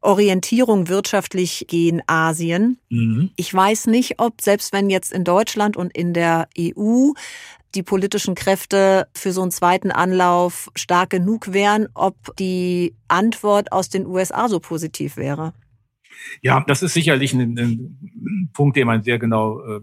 Orientierung 0.00 0.88
wirtschaftlich 0.88 1.66
gegen 1.68 2.02
Asien. 2.06 2.78
Mhm. 2.88 3.30
Ich 3.36 3.52
weiß 3.52 3.86
nicht, 3.86 4.20
ob 4.20 4.40
selbst 4.40 4.72
wenn 4.72 4.90
jetzt 4.90 5.12
in 5.12 5.24
Deutschland 5.24 5.76
und 5.76 5.96
in 5.96 6.14
der 6.14 6.48
EU 6.58 7.12
die 7.74 7.82
politischen 7.82 8.34
Kräfte 8.34 9.08
für 9.14 9.32
so 9.32 9.42
einen 9.42 9.50
zweiten 9.50 9.90
Anlauf 9.90 10.70
stark 10.74 11.10
genug 11.10 11.52
wären, 11.52 11.88
ob 11.94 12.16
die 12.38 12.94
Antwort 13.08 13.72
aus 13.72 13.88
den 13.88 14.06
USA 14.06 14.48
so 14.48 14.58
positiv 14.60 15.16
wäre. 15.16 15.52
Ja, 16.42 16.64
das 16.66 16.82
ist 16.82 16.94
sicherlich 16.94 17.32
ein, 17.34 17.58
ein 17.58 18.50
Punkt, 18.52 18.76
den 18.76 18.86
man 18.86 19.02
sehr 19.02 19.18
genau 19.18 19.60
äh, 19.60 19.80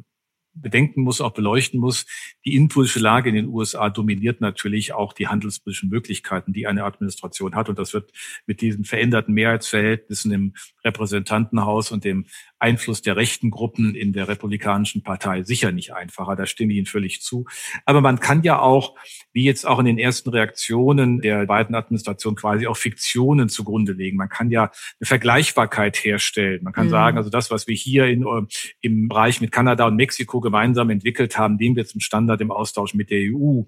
bedenken 0.56 1.02
muss, 1.02 1.22
auch 1.22 1.34
beleuchten 1.34 1.80
muss, 1.80 2.06
die 2.46 2.56
innenpolitische 2.56 3.00
Lage 3.00 3.30
in 3.30 3.36
den 3.36 3.48
USA 3.48 3.90
dominiert 3.90 4.42
natürlich 4.42 4.94
auch 4.94 5.14
die 5.14 5.28
handelspolitischen 5.28 5.90
Möglichkeiten, 5.90 6.54
die 6.54 6.68
eine 6.68 6.84
Administration 6.84 7.56
hat. 7.56 7.70
Und 7.70 7.78
das 7.78 7.94
wird 7.94 8.12
mit 8.46 8.62
diesen 8.62 8.86
veränderten 8.86 9.34
Mehrheitsverhältnissen 9.34 10.32
im 10.32 10.54
Repräsentantenhaus 10.84 11.92
und 11.92 12.04
dem 12.04 12.26
Einfluss 12.60 13.02
der 13.02 13.16
rechten 13.16 13.52
Gruppen 13.52 13.96
in 13.96 14.14
der 14.14 14.28
Republikanischen 14.28 15.04
Partei 15.04 15.44
sicher 15.44 15.72
nicht 15.72 15.94
einfacher. 15.94 16.36
Da 16.36 16.46
stimme 16.46 16.72
ich 16.72 16.78
Ihnen 16.78 16.86
völlig 16.86 17.22
zu. 17.22 17.46
Aber 17.86 18.02
man 18.02 18.20
kann 18.20 18.44
ja 18.44 18.60
auch, 18.60 18.96
wie 19.34 19.44
jetzt 19.44 19.68
auch 19.68 19.80
in 19.80 19.86
den 19.86 19.98
ersten 19.98 20.30
Reaktionen 20.30 21.20
der 21.22 21.46
beiden 21.46 21.76
Administrationen, 21.76 22.38
quasi 22.38 22.66
auch 22.68 22.78
Fiktionen 22.78 23.50
zugrunde 23.50 23.92
legen. 23.92 24.18
Man 24.18 24.30
kann 24.30 24.50
ja 24.50 24.64
eine 24.64 25.08
Vergleichbarkeit 25.08 25.98
herstellen. 26.04 26.64
Man 26.64 26.74
kann 26.74 26.88
mhm. 26.88 26.92
sagen, 26.92 27.18
also 27.18 27.30
das, 27.30 27.52
was 27.52 27.68
wir 27.68 27.76
hier 27.76 28.08
in, 28.08 28.24
äh, 28.24 28.42
im 28.82 29.10
Bereich 29.10 29.42
mit 29.42 29.52
Kanada 29.52 29.86
und 29.86 29.96
Mexiko 29.96 30.42
gemeinsam 30.46 30.92
entwickelt 30.92 31.38
haben, 31.40 31.56
nehmen 31.56 31.76
wir 31.76 31.88
zum 31.88 32.00
Standard 32.00 32.40
im 32.40 32.52
Austausch 32.52 32.94
mit 32.94 33.10
der 33.10 33.20
EU. 33.34 33.64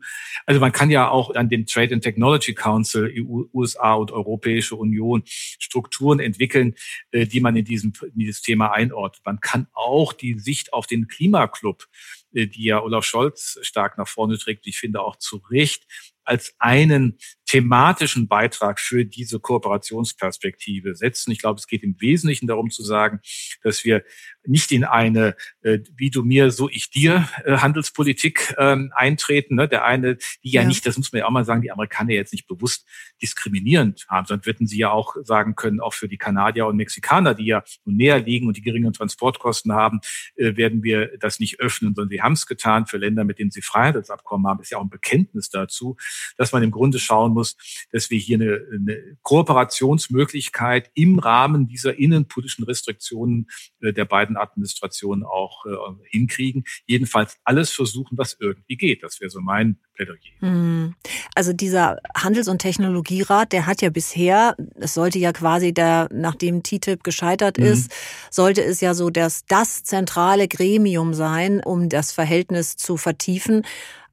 Also 0.46 0.62
man 0.62 0.72
kann 0.72 0.92
ja 0.92 1.10
auch 1.10 1.34
an 1.34 1.50
den 1.50 1.66
Trade 1.66 1.96
and 1.96 2.04
Technology 2.04 2.54
Council, 2.54 3.12
EU, 3.18 3.46
USA 3.52 3.96
und 3.96 4.12
Europäische 4.12 4.76
Union 4.76 5.24
Strukturen 5.26 6.20
entwickeln, 6.20 6.76
äh, 7.12 7.26
die 7.26 7.40
man 7.40 7.56
in 7.56 7.66
diesem 7.66 7.94
in 8.04 8.20
dieses 8.20 8.42
Thema 8.42 8.72
einordnet. 8.72 9.26
Man 9.26 9.40
kann 9.40 9.68
auch 9.74 10.14
die 10.14 10.38
Sicht 10.38 10.72
auf 10.72 10.86
den 10.86 11.08
Klimaclub, 11.08 11.88
äh, 12.34 12.46
die 12.46 12.66
ja 12.66 12.82
Olaf 12.82 13.04
Scholz 13.06 13.58
stark 13.64 13.98
nach 13.98 14.08
vorne 14.08 14.38
trägt, 14.38 14.68
ich 14.68 14.78
finde 14.78 15.02
auch 15.02 15.16
zu 15.16 15.42
Recht, 15.50 15.88
als 16.24 16.54
einen 16.60 17.18
thematischen 17.48 18.28
Beitrag 18.28 18.80
für 18.80 19.06
diese 19.06 19.40
Kooperationsperspektive 19.40 20.96
setzen. 20.96 21.32
Ich 21.32 21.40
glaube, 21.40 21.60
es 21.60 21.68
geht 21.68 21.84
im 21.84 22.00
Wesentlichen 22.00 22.48
darum 22.48 22.70
zu 22.70 22.84
sagen, 22.84 23.22
dass 23.64 23.84
wir 23.84 24.04
nicht 24.46 24.72
in 24.72 24.84
eine 24.84 25.36
äh, 25.62 25.80
wie 25.96 26.10
du 26.10 26.24
mir, 26.24 26.52
so 26.52 26.70
ich 26.70 26.90
dir 26.90 27.28
äh, 27.44 27.58
Handelspolitik 27.58 28.56
ähm, 28.58 28.92
eintreten. 28.96 29.56
Ne? 29.56 29.68
Der 29.68 29.86
eine, 29.86 30.16
die 30.44 30.52
ja, 30.52 30.62
ja, 30.62 30.68
nicht, 30.68 30.86
das 30.86 30.98
muss 30.98 31.12
man 31.12 31.20
ja 31.20 31.26
auch 31.26 31.32
mal 31.32 31.46
sagen, 31.46 31.62
die 31.62 31.72
Amerikaner 31.72 32.12
jetzt 32.12 32.32
nicht 32.34 32.48
bewusst 32.48 32.88
diskriminierend 33.22 34.06
haben, 34.10 34.28
sondern 34.28 34.46
würden 34.46 34.68
sie 34.68 34.78
ja 34.78 34.92
auch 34.92 35.16
sagen 35.24 35.56
können, 35.56 35.80
auch 35.80 35.94
für 35.94 36.08
die 36.08 36.18
Kanadier 36.18 36.68
und 36.68 36.78
Mexikaner, 36.78 37.34
die 37.34 37.46
ja 37.46 37.64
nun 37.86 37.98
näher 37.98 38.20
liegen 38.20 38.48
und 38.48 38.58
die 38.58 38.62
geringeren 38.62 38.94
Transportkosten 38.94 39.74
haben, 39.74 40.00
äh, 40.36 40.56
werden 40.56 40.84
wir 40.84 41.18
das 41.18 41.40
nicht 41.40 41.60
öffnen, 41.60 41.94
sondern 41.96 42.10
sie 42.10 42.22
haben 42.22 42.34
es 42.34 42.46
getan 42.46 42.86
für 42.86 42.98
Länder, 42.98 43.24
mit 43.24 43.40
denen 43.40 43.52
sie 43.52 43.62
Freihandelsabkommen 43.62 44.48
haben. 44.48 44.62
ist 44.62 44.72
ja 44.72 44.78
auch 44.78 44.84
ein 44.84 44.90
Bekenntnis 44.90 45.50
dazu, 45.50 45.98
dass 46.38 46.52
man 46.52 46.64
im 46.64 46.72
Grunde 46.72 47.00
schauen 47.00 47.34
muss, 47.38 47.56
dass 47.92 48.10
wir 48.10 48.20
hier 48.20 48.38
eine, 48.38 48.62
eine 48.74 49.18
Kooperationsmöglichkeit 49.24 50.92
im 50.94 51.20
Rahmen 51.20 51.68
dieser 51.68 51.98
innenpolitischen 51.98 52.66
Restriktionen 52.66 53.48
äh, 53.82 53.94
der 53.94 54.06
beiden 54.06 54.38
Administrationen 54.38 55.24
auch 55.26 55.66
äh, 55.66 55.70
hinkriegen. 56.10 56.64
Jedenfalls 56.86 57.38
alles 57.44 57.72
versuchen, 57.72 58.18
was 58.18 58.38
irgendwie 58.40 58.78
geht. 58.78 59.04
Das 59.04 59.20
wäre 59.20 59.30
so 59.30 59.42
mein 59.42 59.78
Plädoyer. 59.94 60.18
Hm. 60.40 60.96
Also 61.36 61.54
dieser 61.54 61.98
Handels- 62.16 62.48
und 62.48 62.60
Technologierat, 62.60 63.52
der 63.52 63.66
hat 63.66 63.82
ja 63.82 63.90
bisher, 63.90 64.56
es 64.76 64.94
sollte 64.94 65.20
ja 65.20 65.34
quasi 65.34 65.74
der, 65.74 66.08
nachdem 66.12 66.64
TTIP 66.64 67.04
gescheitert 67.04 67.58
mhm. 67.58 67.66
ist, 67.66 67.92
sollte 68.32 68.64
es 68.64 68.82
ja 68.82 68.94
so 68.94 69.10
dass 69.10 69.46
das 69.48 69.84
zentrale 69.84 70.48
Gremium 70.48 71.14
sein, 71.14 71.62
um 71.64 71.90
das 71.90 72.12
Verhältnis 72.12 72.78
zu 72.78 72.98
vertiefen. 72.98 73.64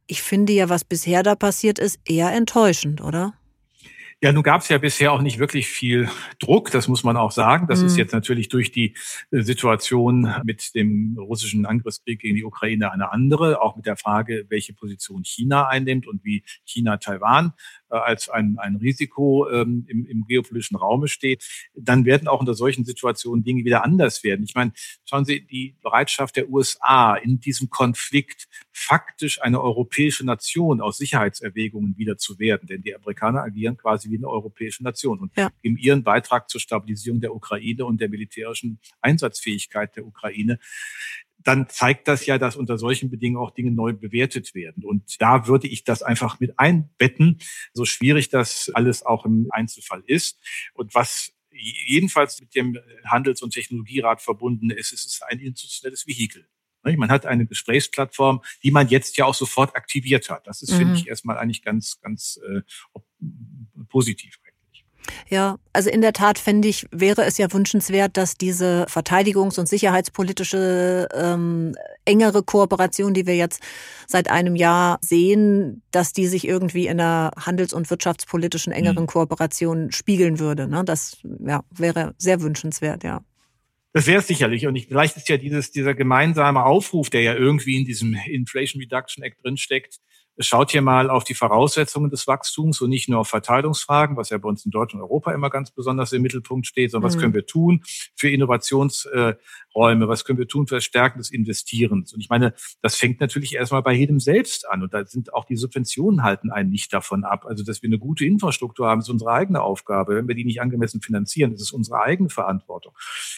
Ich 0.06 0.22
finde 0.22 0.52
ja, 0.52 0.68
was 0.68 0.84
bisher 0.84 1.22
da 1.22 1.34
passiert 1.34 1.78
ist, 1.78 1.98
eher 2.04 2.32
enttäuschend, 2.32 3.00
oder? 3.00 3.34
Ja, 4.24 4.32
nun 4.32 4.42
gab 4.42 4.62
es 4.62 4.70
ja 4.70 4.78
bisher 4.78 5.12
auch 5.12 5.20
nicht 5.20 5.38
wirklich 5.38 5.66
viel 5.68 6.08
Druck, 6.38 6.70
das 6.70 6.88
muss 6.88 7.04
man 7.04 7.16
auch 7.18 7.30
sagen. 7.30 7.66
Das 7.66 7.80
mhm. 7.80 7.86
ist 7.86 7.98
jetzt 7.98 8.12
natürlich 8.12 8.48
durch 8.48 8.72
die 8.72 8.94
äh, 9.30 9.42
Situation 9.42 10.32
mit 10.44 10.74
dem 10.74 11.18
russischen 11.18 11.66
Angriffskrieg 11.66 12.20
gegen 12.20 12.34
die 12.34 12.44
Ukraine 12.44 12.90
eine 12.90 13.12
andere, 13.12 13.60
auch 13.60 13.76
mit 13.76 13.84
der 13.84 13.96
Frage, 13.96 14.46
welche 14.48 14.72
Position 14.72 15.24
China 15.24 15.66
einnimmt 15.68 16.06
und 16.06 16.24
wie 16.24 16.42
China 16.64 16.96
Taiwan 16.96 17.52
als 17.88 18.28
ein, 18.28 18.56
ein 18.58 18.76
Risiko 18.76 19.48
ähm, 19.50 19.84
im, 19.88 20.06
im 20.06 20.26
geopolitischen 20.26 20.76
Raume 20.76 21.08
steht, 21.08 21.44
dann 21.74 22.04
werden 22.04 22.28
auch 22.28 22.40
unter 22.40 22.54
solchen 22.54 22.84
Situationen 22.84 23.44
Dinge 23.44 23.64
wieder 23.64 23.84
anders 23.84 24.24
werden. 24.24 24.44
Ich 24.44 24.54
meine, 24.54 24.72
schauen 25.04 25.24
Sie, 25.24 25.44
die 25.46 25.76
Bereitschaft 25.82 26.36
der 26.36 26.50
USA 26.50 27.14
in 27.14 27.40
diesem 27.40 27.70
Konflikt 27.70 28.48
faktisch 28.72 29.40
eine 29.40 29.60
europäische 29.60 30.24
Nation 30.24 30.80
aus 30.80 30.98
Sicherheitserwägungen 30.98 31.96
wieder 31.96 32.18
zu 32.18 32.38
werden, 32.38 32.66
denn 32.66 32.82
die 32.82 32.94
Amerikaner 32.94 33.42
agieren 33.42 33.76
quasi 33.76 34.10
wie 34.10 34.16
eine 34.16 34.28
europäische 34.28 34.82
Nation 34.82 35.20
und 35.20 35.36
ja. 35.36 35.50
geben 35.62 35.76
ihren 35.76 36.02
Beitrag 36.02 36.50
zur 36.50 36.60
Stabilisierung 36.60 37.20
der 37.20 37.34
Ukraine 37.34 37.84
und 37.84 38.00
der 38.00 38.08
militärischen 38.08 38.80
Einsatzfähigkeit 39.00 39.96
der 39.96 40.06
Ukraine 40.06 40.58
dann 41.44 41.68
zeigt 41.68 42.08
das 42.08 42.26
ja, 42.26 42.38
dass 42.38 42.56
unter 42.56 42.78
solchen 42.78 43.10
Bedingungen 43.10 43.44
auch 43.44 43.52
Dinge 43.52 43.70
neu 43.70 43.92
bewertet 43.92 44.54
werden. 44.54 44.84
Und 44.84 45.20
da 45.20 45.46
würde 45.46 45.68
ich 45.68 45.84
das 45.84 46.02
einfach 46.02 46.40
mit 46.40 46.58
einbetten, 46.58 47.38
so 47.72 47.84
schwierig 47.84 48.30
das 48.30 48.70
alles 48.74 49.04
auch 49.04 49.24
im 49.24 49.48
Einzelfall 49.50 50.02
ist. 50.06 50.40
Und 50.72 50.94
was 50.94 51.32
jedenfalls 51.52 52.40
mit 52.40 52.54
dem 52.54 52.78
Handels- 53.04 53.42
und 53.42 53.52
Technologierat 53.52 54.22
verbunden 54.22 54.70
ist, 54.70 54.92
ist 54.92 55.06
es 55.06 55.22
ein 55.22 55.38
institutionelles 55.38 56.06
Vehikel. 56.06 56.48
Man 56.82 57.10
hat 57.10 57.24
eine 57.24 57.46
Gesprächsplattform, 57.46 58.42
die 58.62 58.70
man 58.70 58.88
jetzt 58.88 59.16
ja 59.16 59.24
auch 59.24 59.34
sofort 59.34 59.74
aktiviert 59.74 60.28
hat. 60.28 60.46
Das 60.46 60.60
ist, 60.60 60.72
mhm. 60.72 60.76
finde 60.76 60.94
ich, 60.96 61.08
erstmal 61.08 61.38
eigentlich 61.38 61.62
ganz, 61.62 61.98
ganz 62.00 62.38
äh, 62.46 62.60
positiv. 63.88 64.38
Ja, 65.28 65.58
also 65.72 65.90
in 65.90 66.00
der 66.00 66.12
Tat 66.12 66.38
fände 66.38 66.68
ich, 66.68 66.86
wäre 66.90 67.24
es 67.24 67.38
ja 67.38 67.52
wünschenswert, 67.52 68.16
dass 68.16 68.36
diese 68.36 68.86
verteidigungs- 68.88 69.58
und 69.58 69.68
sicherheitspolitische 69.68 71.08
ähm, 71.14 71.74
engere 72.04 72.42
Kooperation, 72.42 73.14
die 73.14 73.26
wir 73.26 73.36
jetzt 73.36 73.62
seit 74.06 74.30
einem 74.30 74.56
Jahr 74.56 74.98
sehen, 75.00 75.82
dass 75.90 76.12
die 76.12 76.26
sich 76.26 76.46
irgendwie 76.46 76.86
in 76.86 77.00
einer 77.00 77.32
handels- 77.36 77.72
und 77.72 77.90
wirtschaftspolitischen 77.90 78.72
engeren 78.72 79.04
mhm. 79.04 79.08
Kooperation 79.08 79.92
spiegeln 79.92 80.38
würde. 80.38 80.68
Ne? 80.68 80.84
Das 80.84 81.18
ja, 81.46 81.62
wäre 81.70 82.14
sehr 82.18 82.40
wünschenswert, 82.40 83.04
ja. 83.04 83.22
Das 83.92 84.08
wäre 84.08 84.18
es 84.18 84.26
sicherlich. 84.26 84.66
Und 84.66 84.74
ich, 84.74 84.88
vielleicht 84.88 85.16
ist 85.16 85.28
ja 85.28 85.36
dieses, 85.36 85.70
dieser 85.70 85.94
gemeinsame 85.94 86.64
Aufruf, 86.64 87.10
der 87.10 87.22
ja 87.22 87.34
irgendwie 87.34 87.76
in 87.76 87.84
diesem 87.84 88.14
Inflation 88.26 88.82
Reduction 88.82 89.22
Act 89.22 89.42
drinsteckt, 89.44 90.00
schaut 90.38 90.72
hier 90.72 90.82
mal 90.82 91.10
auf 91.10 91.24
die 91.24 91.34
Voraussetzungen 91.34 92.10
des 92.10 92.26
Wachstums 92.26 92.80
und 92.80 92.90
nicht 92.90 93.08
nur 93.08 93.20
auf 93.20 93.28
Verteilungsfragen, 93.28 94.16
was 94.16 94.30
ja 94.30 94.38
bei 94.38 94.48
uns 94.48 94.64
in 94.64 94.70
Deutschland 94.70 95.02
und 95.02 95.08
Europa 95.08 95.32
immer 95.32 95.50
ganz 95.50 95.70
besonders 95.70 96.12
im 96.12 96.22
Mittelpunkt 96.22 96.66
steht, 96.66 96.90
sondern 96.90 97.08
was 97.08 97.16
mhm. 97.16 97.20
können 97.20 97.34
wir 97.34 97.46
tun 97.46 97.82
für 98.16 98.28
Innovationsräume, 99.74 100.08
was 100.08 100.24
können 100.24 100.38
wir 100.38 100.48
tun 100.48 100.66
für 100.66 100.76
das 100.76 100.84
Stärken 100.84 101.18
des 101.18 101.30
Investierens. 101.30 102.12
Und 102.12 102.20
ich 102.20 102.28
meine, 102.28 102.54
das 102.82 102.96
fängt 102.96 103.20
natürlich 103.20 103.54
erstmal 103.54 103.82
bei 103.82 103.92
jedem 103.92 104.20
selbst 104.20 104.68
an. 104.68 104.82
Und 104.82 104.94
da 104.94 105.04
sind 105.04 105.34
auch 105.34 105.44
die 105.44 105.56
Subventionen 105.56 106.22
halten 106.22 106.50
einen 106.50 106.70
nicht 106.70 106.92
davon 106.92 107.24
ab. 107.24 107.44
Also, 107.46 107.64
dass 107.64 107.82
wir 107.82 107.88
eine 107.88 107.98
gute 107.98 108.24
Infrastruktur 108.24 108.86
haben, 108.86 109.00
ist 109.00 109.10
unsere 109.10 109.32
eigene 109.32 109.60
Aufgabe. 109.60 110.16
Wenn 110.16 110.28
wir 110.28 110.34
die 110.34 110.44
nicht 110.44 110.60
angemessen 110.60 111.00
finanzieren, 111.00 111.52
ist 111.52 111.60
es 111.60 111.72
unsere 111.72 112.00
eigene 112.00 112.28
Verantwortung. 112.28 112.94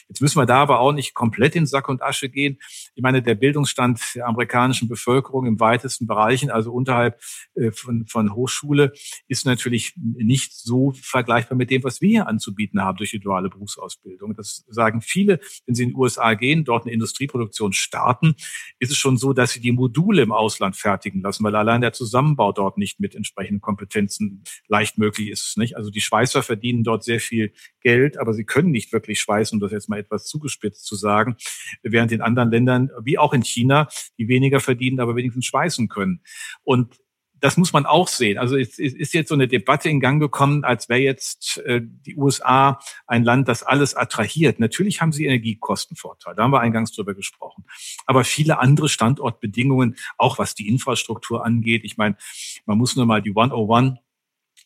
Jetzt 0.09 0.21
müssen 0.21 0.39
wir 0.39 0.47
da 0.47 0.63
aber 0.63 0.81
auch 0.81 0.93
nicht 0.93 1.15
komplett 1.15 1.57
in 1.57 1.67
Sack 1.67 1.89
und 1.89 2.03
Asche 2.03 2.29
gehen. 2.29 2.59
Ich 2.95 3.03
meine, 3.03 3.23
der 3.23 3.35
Bildungsstand 3.35 4.01
der 4.15 4.27
amerikanischen 4.27 4.89
Bevölkerung 4.89 5.47
im 5.47 5.61
weitesten 5.61 6.07
Bereichen, 6.07 6.51
also 6.51 6.73
unterhalb 6.73 7.21
äh, 7.55 7.71
von, 7.73 8.07
von 8.07 8.35
Hochschule 8.35 8.93
ist 9.29 9.47
natürlich 9.47 9.95
nicht 9.97 10.55
so 10.55 10.93
vergleichbar 10.93 11.57
mit 11.57 11.71
dem, 11.71 11.85
was 11.85 12.01
wir 12.01 12.09
hier 12.09 12.29
anzubieten 12.29 12.83
haben 12.83 12.97
durch 12.97 13.11
die 13.11 13.21
duale 13.21 13.49
Berufsausbildung. 13.49 14.35
Das 14.35 14.65
sagen 14.69 15.01
viele, 15.01 15.41
wenn 15.67 15.75
sie 15.75 15.85
in 15.85 15.89
die 15.91 15.95
USA 15.95 16.26
gehen, 16.35 16.65
dort 16.65 16.85
eine 16.85 16.93
Industrieproduktion 16.93 17.73
starten, 17.73 18.35
ist 18.79 18.91
es 18.91 18.97
schon 18.97 19.17
so, 19.17 19.33
dass 19.33 19.53
sie 19.53 19.61
die 19.61 19.73
Module 19.73 20.23
im 20.23 20.33
Ausland 20.33 20.77
fertigen 20.77 21.23
lassen, 21.23 21.45
weil 21.45 21.55
allein 21.55 21.81
der 21.81 21.93
Zusammenbau 21.93 22.53
dort 22.53 22.79
nicht 22.79 23.01
mit 23.01 23.15
entsprechenden 23.15 23.61
Kompetenzen 23.61 24.43
leicht 24.69 24.99
möglich 24.99 25.29
ist. 25.29 25.57
Nicht? 25.59 25.77
Also 25.77 25.91
die 25.91 26.01
Schweißer 26.01 26.43
verdienen 26.43 26.85
dort 26.85 27.05
sehr 27.05 27.21
viel 27.21 27.53
Geld, 27.81 28.19
aber 28.19 28.35
sie 28.35 28.45
können 28.45 28.71
nicht 28.71 28.93
wirklich 28.93 29.21
schweißen, 29.21 29.57
um 29.57 29.61
das 29.61 29.73
jetzt 29.73 29.89
mal 29.89 29.99
etwas 29.99 30.27
zugespitzt 30.27 30.85
zu 30.85 30.97
sagen, 30.97 31.37
während 31.83 32.13
in 32.13 32.21
anderen 32.21 32.51
Ländern, 32.51 32.91
wie 33.03 33.19
auch 33.19 33.33
in 33.33 33.43
China, 33.43 33.89
die 34.19 34.29
weniger 34.29 34.61
verdienen, 34.61 35.01
aber 35.01 35.17
wenigstens 35.17 35.47
schweißen 35.47 35.89
können. 35.89 36.21
Und 36.65 36.97
das 37.41 37.57
muss 37.57 37.73
man 37.73 37.87
auch 37.87 38.09
sehen. 38.09 38.39
Also 38.39 38.57
es 38.57 38.79
ist 38.79 39.15
jetzt 39.15 39.29
so 39.29 39.35
eine 39.35 39.49
Debatte 39.49 39.89
in 39.89 40.01
Gang 40.01 40.21
gekommen, 40.21 40.65
als 40.65 40.89
wäre 40.89 41.01
jetzt 41.01 41.59
äh, 41.59 41.81
die 41.83 42.17
USA 42.17 42.79
ein 43.07 43.25
Land, 43.25 43.49
das 43.49 43.63
alles 43.63 43.95
attrahiert. 43.95 44.59
Natürlich 44.59 45.01
haben 45.01 45.13
sie 45.13 45.27
Energiekostenvorteile, 45.27 46.37
da 46.37 46.43
haben 46.45 46.53
wir 46.53 46.61
eingangs 46.61 46.93
drüber 46.93 47.15
gesprochen. 47.15 47.65
Aber 48.07 48.25
viele 48.25 48.59
andere 48.59 48.89
Standortbedingungen, 48.89 49.97
auch 50.17 50.39
was 50.39 50.55
die 50.55 50.69
Infrastruktur 50.69 51.45
angeht. 51.45 51.85
Ich 51.85 51.97
meine, 51.97 52.17
man 52.65 52.79
muss 52.79 52.97
nur 52.97 53.07
mal 53.07 53.23
die 53.23 53.35
101 53.37 53.99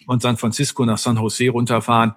von 0.06 0.20
San 0.20 0.36
Francisco 0.36 0.84
nach 0.84 0.98
San 0.98 1.16
Jose 1.16 1.50
runterfahren 1.50 2.14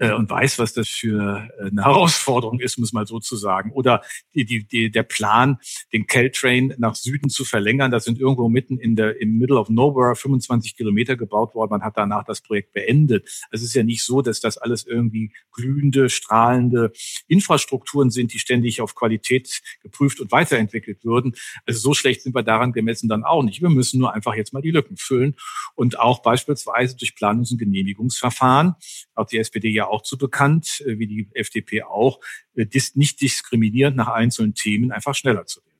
und 0.00 0.30
weiß, 0.30 0.58
was 0.58 0.72
das 0.72 0.88
für 0.88 1.48
äh, 1.58 1.66
eine 1.66 1.84
Herausforderung 1.84 2.58
ist, 2.60 2.78
muss 2.78 2.92
man 2.92 3.06
so 3.06 3.20
zu 3.20 3.36
sagen. 3.36 3.70
Oder 3.72 4.02
die, 4.34 4.66
die, 4.66 4.90
der 4.90 5.02
Plan, 5.02 5.58
den 5.92 6.06
Caltrain 6.06 6.74
nach 6.78 6.94
Süden 6.94 7.28
zu 7.28 7.44
verlängern. 7.44 7.90
Das 7.90 8.04
sind 8.04 8.18
irgendwo 8.18 8.48
mitten 8.48 8.78
in 8.78 8.96
der, 8.96 9.20
im 9.20 9.38
Middle 9.38 9.58
of 9.58 9.68
Nowhere 9.68 10.16
25 10.16 10.76
Kilometer 10.76 11.16
gebaut 11.16 11.54
worden. 11.54 11.70
Man 11.70 11.82
hat 11.82 11.96
danach 11.96 12.24
das 12.24 12.40
Projekt 12.40 12.72
beendet. 12.72 13.28
Es 13.50 13.62
ist 13.62 13.74
ja 13.74 13.82
nicht 13.82 14.02
so, 14.02 14.22
dass 14.22 14.40
das 14.40 14.56
alles 14.56 14.86
irgendwie 14.86 15.32
glühende, 15.52 16.08
strahlende 16.08 16.92
Infrastrukturen 17.28 18.10
sind, 18.10 18.32
die 18.32 18.38
ständig 18.38 18.80
auf 18.80 18.94
Qualität 18.94 19.60
geprüft 19.82 20.20
und 20.20 20.32
weiterentwickelt 20.32 21.04
würden. 21.04 21.34
Also 21.66 21.80
so 21.80 21.94
schlecht 21.94 22.22
sind 22.22 22.34
wir 22.34 22.42
daran 22.42 22.72
gemessen 22.72 23.08
dann 23.08 23.24
auch 23.24 23.42
nicht. 23.42 23.60
Wir 23.60 23.70
müssen 23.70 24.00
nur 24.00 24.14
einfach 24.14 24.34
jetzt 24.34 24.52
mal 24.52 24.62
die 24.62 24.70
Lücken 24.70 24.96
füllen 24.96 25.36
und 25.74 25.98
auch 25.98 26.22
beispielsweise 26.22 26.96
durch 26.96 27.14
Planungs- 27.14 27.52
und 27.52 27.58
Genehmigungsverfahren, 27.58 28.74
auch 29.20 29.26
die 29.26 29.38
SPD 29.38 29.68
ja 29.68 29.86
auch 29.86 30.02
zu 30.02 30.18
bekannt, 30.18 30.82
äh, 30.86 30.98
wie 30.98 31.06
die 31.06 31.28
FDP 31.34 31.82
auch, 31.82 32.20
äh, 32.54 32.66
nicht 32.94 33.20
diskriminierend 33.20 33.96
nach 33.96 34.08
einzelnen 34.08 34.54
Themen 34.54 34.92
einfach 34.92 35.14
schneller 35.14 35.46
zu 35.46 35.60
werden. 35.60 35.70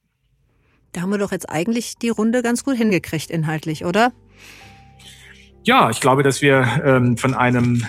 Da 0.92 1.02
haben 1.02 1.10
wir 1.10 1.18
doch 1.18 1.32
jetzt 1.32 1.48
eigentlich 1.48 1.96
die 1.96 2.08
Runde 2.08 2.42
ganz 2.42 2.64
gut 2.64 2.76
hingekriegt 2.76 3.30
inhaltlich, 3.30 3.84
oder? 3.84 4.12
Ja, 5.62 5.90
ich 5.90 6.00
glaube, 6.00 6.22
dass 6.22 6.40
wir 6.42 6.82
ähm, 6.84 7.16
von 7.16 7.34
einem 7.34 7.84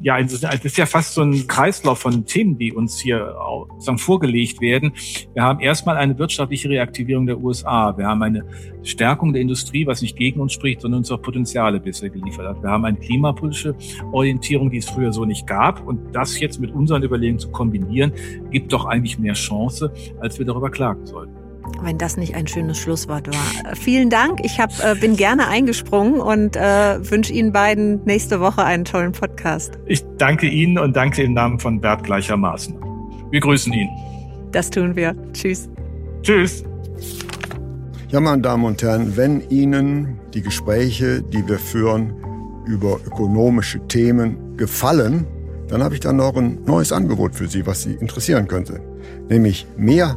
ja, 0.00 0.18
es 0.18 0.42
ist 0.42 0.76
ja 0.76 0.86
fast 0.86 1.14
so 1.14 1.22
ein 1.22 1.46
Kreislauf 1.46 2.00
von 2.00 2.26
Themen, 2.26 2.58
die 2.58 2.72
uns 2.72 2.98
hier 3.00 3.34
sozusagen 3.70 3.98
vorgelegt 3.98 4.60
werden. 4.60 4.92
Wir 5.32 5.42
haben 5.42 5.60
erstmal 5.60 5.96
eine 5.96 6.18
wirtschaftliche 6.18 6.68
Reaktivierung 6.68 7.26
der 7.26 7.38
USA. 7.38 7.96
Wir 7.96 8.06
haben 8.06 8.22
eine 8.22 8.44
Stärkung 8.82 9.32
der 9.32 9.42
Industrie, 9.42 9.86
was 9.86 10.02
nicht 10.02 10.16
gegen 10.16 10.40
uns 10.40 10.52
spricht, 10.52 10.82
sondern 10.82 10.98
uns 10.98 11.10
auch 11.10 11.22
Potenziale 11.22 11.80
bisher 11.80 12.10
geliefert 12.10 12.46
hat. 12.46 12.62
Wir 12.62 12.70
haben 12.70 12.84
eine 12.84 12.98
klimapolitische 12.98 13.74
Orientierung, 14.12 14.70
die 14.70 14.78
es 14.78 14.88
früher 14.88 15.12
so 15.12 15.24
nicht 15.24 15.46
gab. 15.46 15.86
Und 15.86 16.14
das 16.14 16.38
jetzt 16.38 16.60
mit 16.60 16.70
unseren 16.72 17.02
Überlegungen 17.02 17.38
zu 17.38 17.50
kombinieren, 17.50 18.12
gibt 18.50 18.72
doch 18.72 18.84
eigentlich 18.84 19.18
mehr 19.18 19.34
Chance, 19.34 19.92
als 20.20 20.38
wir 20.38 20.46
darüber 20.46 20.70
klagen 20.70 21.06
sollten. 21.06 21.43
Wenn 21.80 21.98
das 21.98 22.16
nicht 22.16 22.34
ein 22.34 22.46
schönes 22.46 22.78
Schlusswort 22.78 23.28
war. 23.28 23.74
Vielen 23.76 24.10
Dank. 24.10 24.40
Ich 24.42 24.60
hab, 24.60 24.70
äh, 24.82 24.94
bin 24.98 25.16
gerne 25.16 25.48
eingesprungen 25.48 26.20
und 26.20 26.56
äh, 26.56 27.10
wünsche 27.10 27.32
Ihnen 27.32 27.52
beiden 27.52 28.02
nächste 28.04 28.40
Woche 28.40 28.64
einen 28.64 28.84
tollen 28.84 29.12
Podcast. 29.12 29.78
Ich 29.86 30.04
danke 30.18 30.46
Ihnen 30.46 30.78
und 30.78 30.96
danke 30.96 31.22
im 31.22 31.34
Namen 31.34 31.58
von 31.58 31.80
Bert 31.80 32.04
gleichermaßen. 32.04 32.76
Wir 33.30 33.40
grüßen 33.40 33.72
ihn. 33.72 33.88
Das 34.52 34.70
tun 34.70 34.94
wir. 34.94 35.14
Tschüss. 35.32 35.68
Tschüss. 36.22 36.64
Ja, 38.08 38.20
meine 38.20 38.42
Damen 38.42 38.64
und 38.64 38.82
Herren, 38.82 39.16
wenn 39.16 39.42
Ihnen 39.50 40.20
die 40.32 40.42
Gespräche, 40.42 41.22
die 41.22 41.46
wir 41.48 41.58
führen 41.58 42.14
über 42.66 43.00
ökonomische 43.04 43.80
Themen 43.88 44.56
gefallen, 44.56 45.26
dann 45.68 45.82
habe 45.82 45.94
ich 45.94 46.00
dann 46.00 46.16
noch 46.16 46.36
ein 46.36 46.62
neues 46.64 46.92
Angebot 46.92 47.34
für 47.34 47.48
Sie, 47.48 47.66
was 47.66 47.82
Sie 47.82 47.94
interessieren 47.94 48.46
könnte. 48.46 48.80
Nämlich 49.28 49.66
mehr 49.76 50.16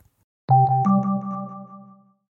Thank 0.51 0.67
you. 0.85 0.90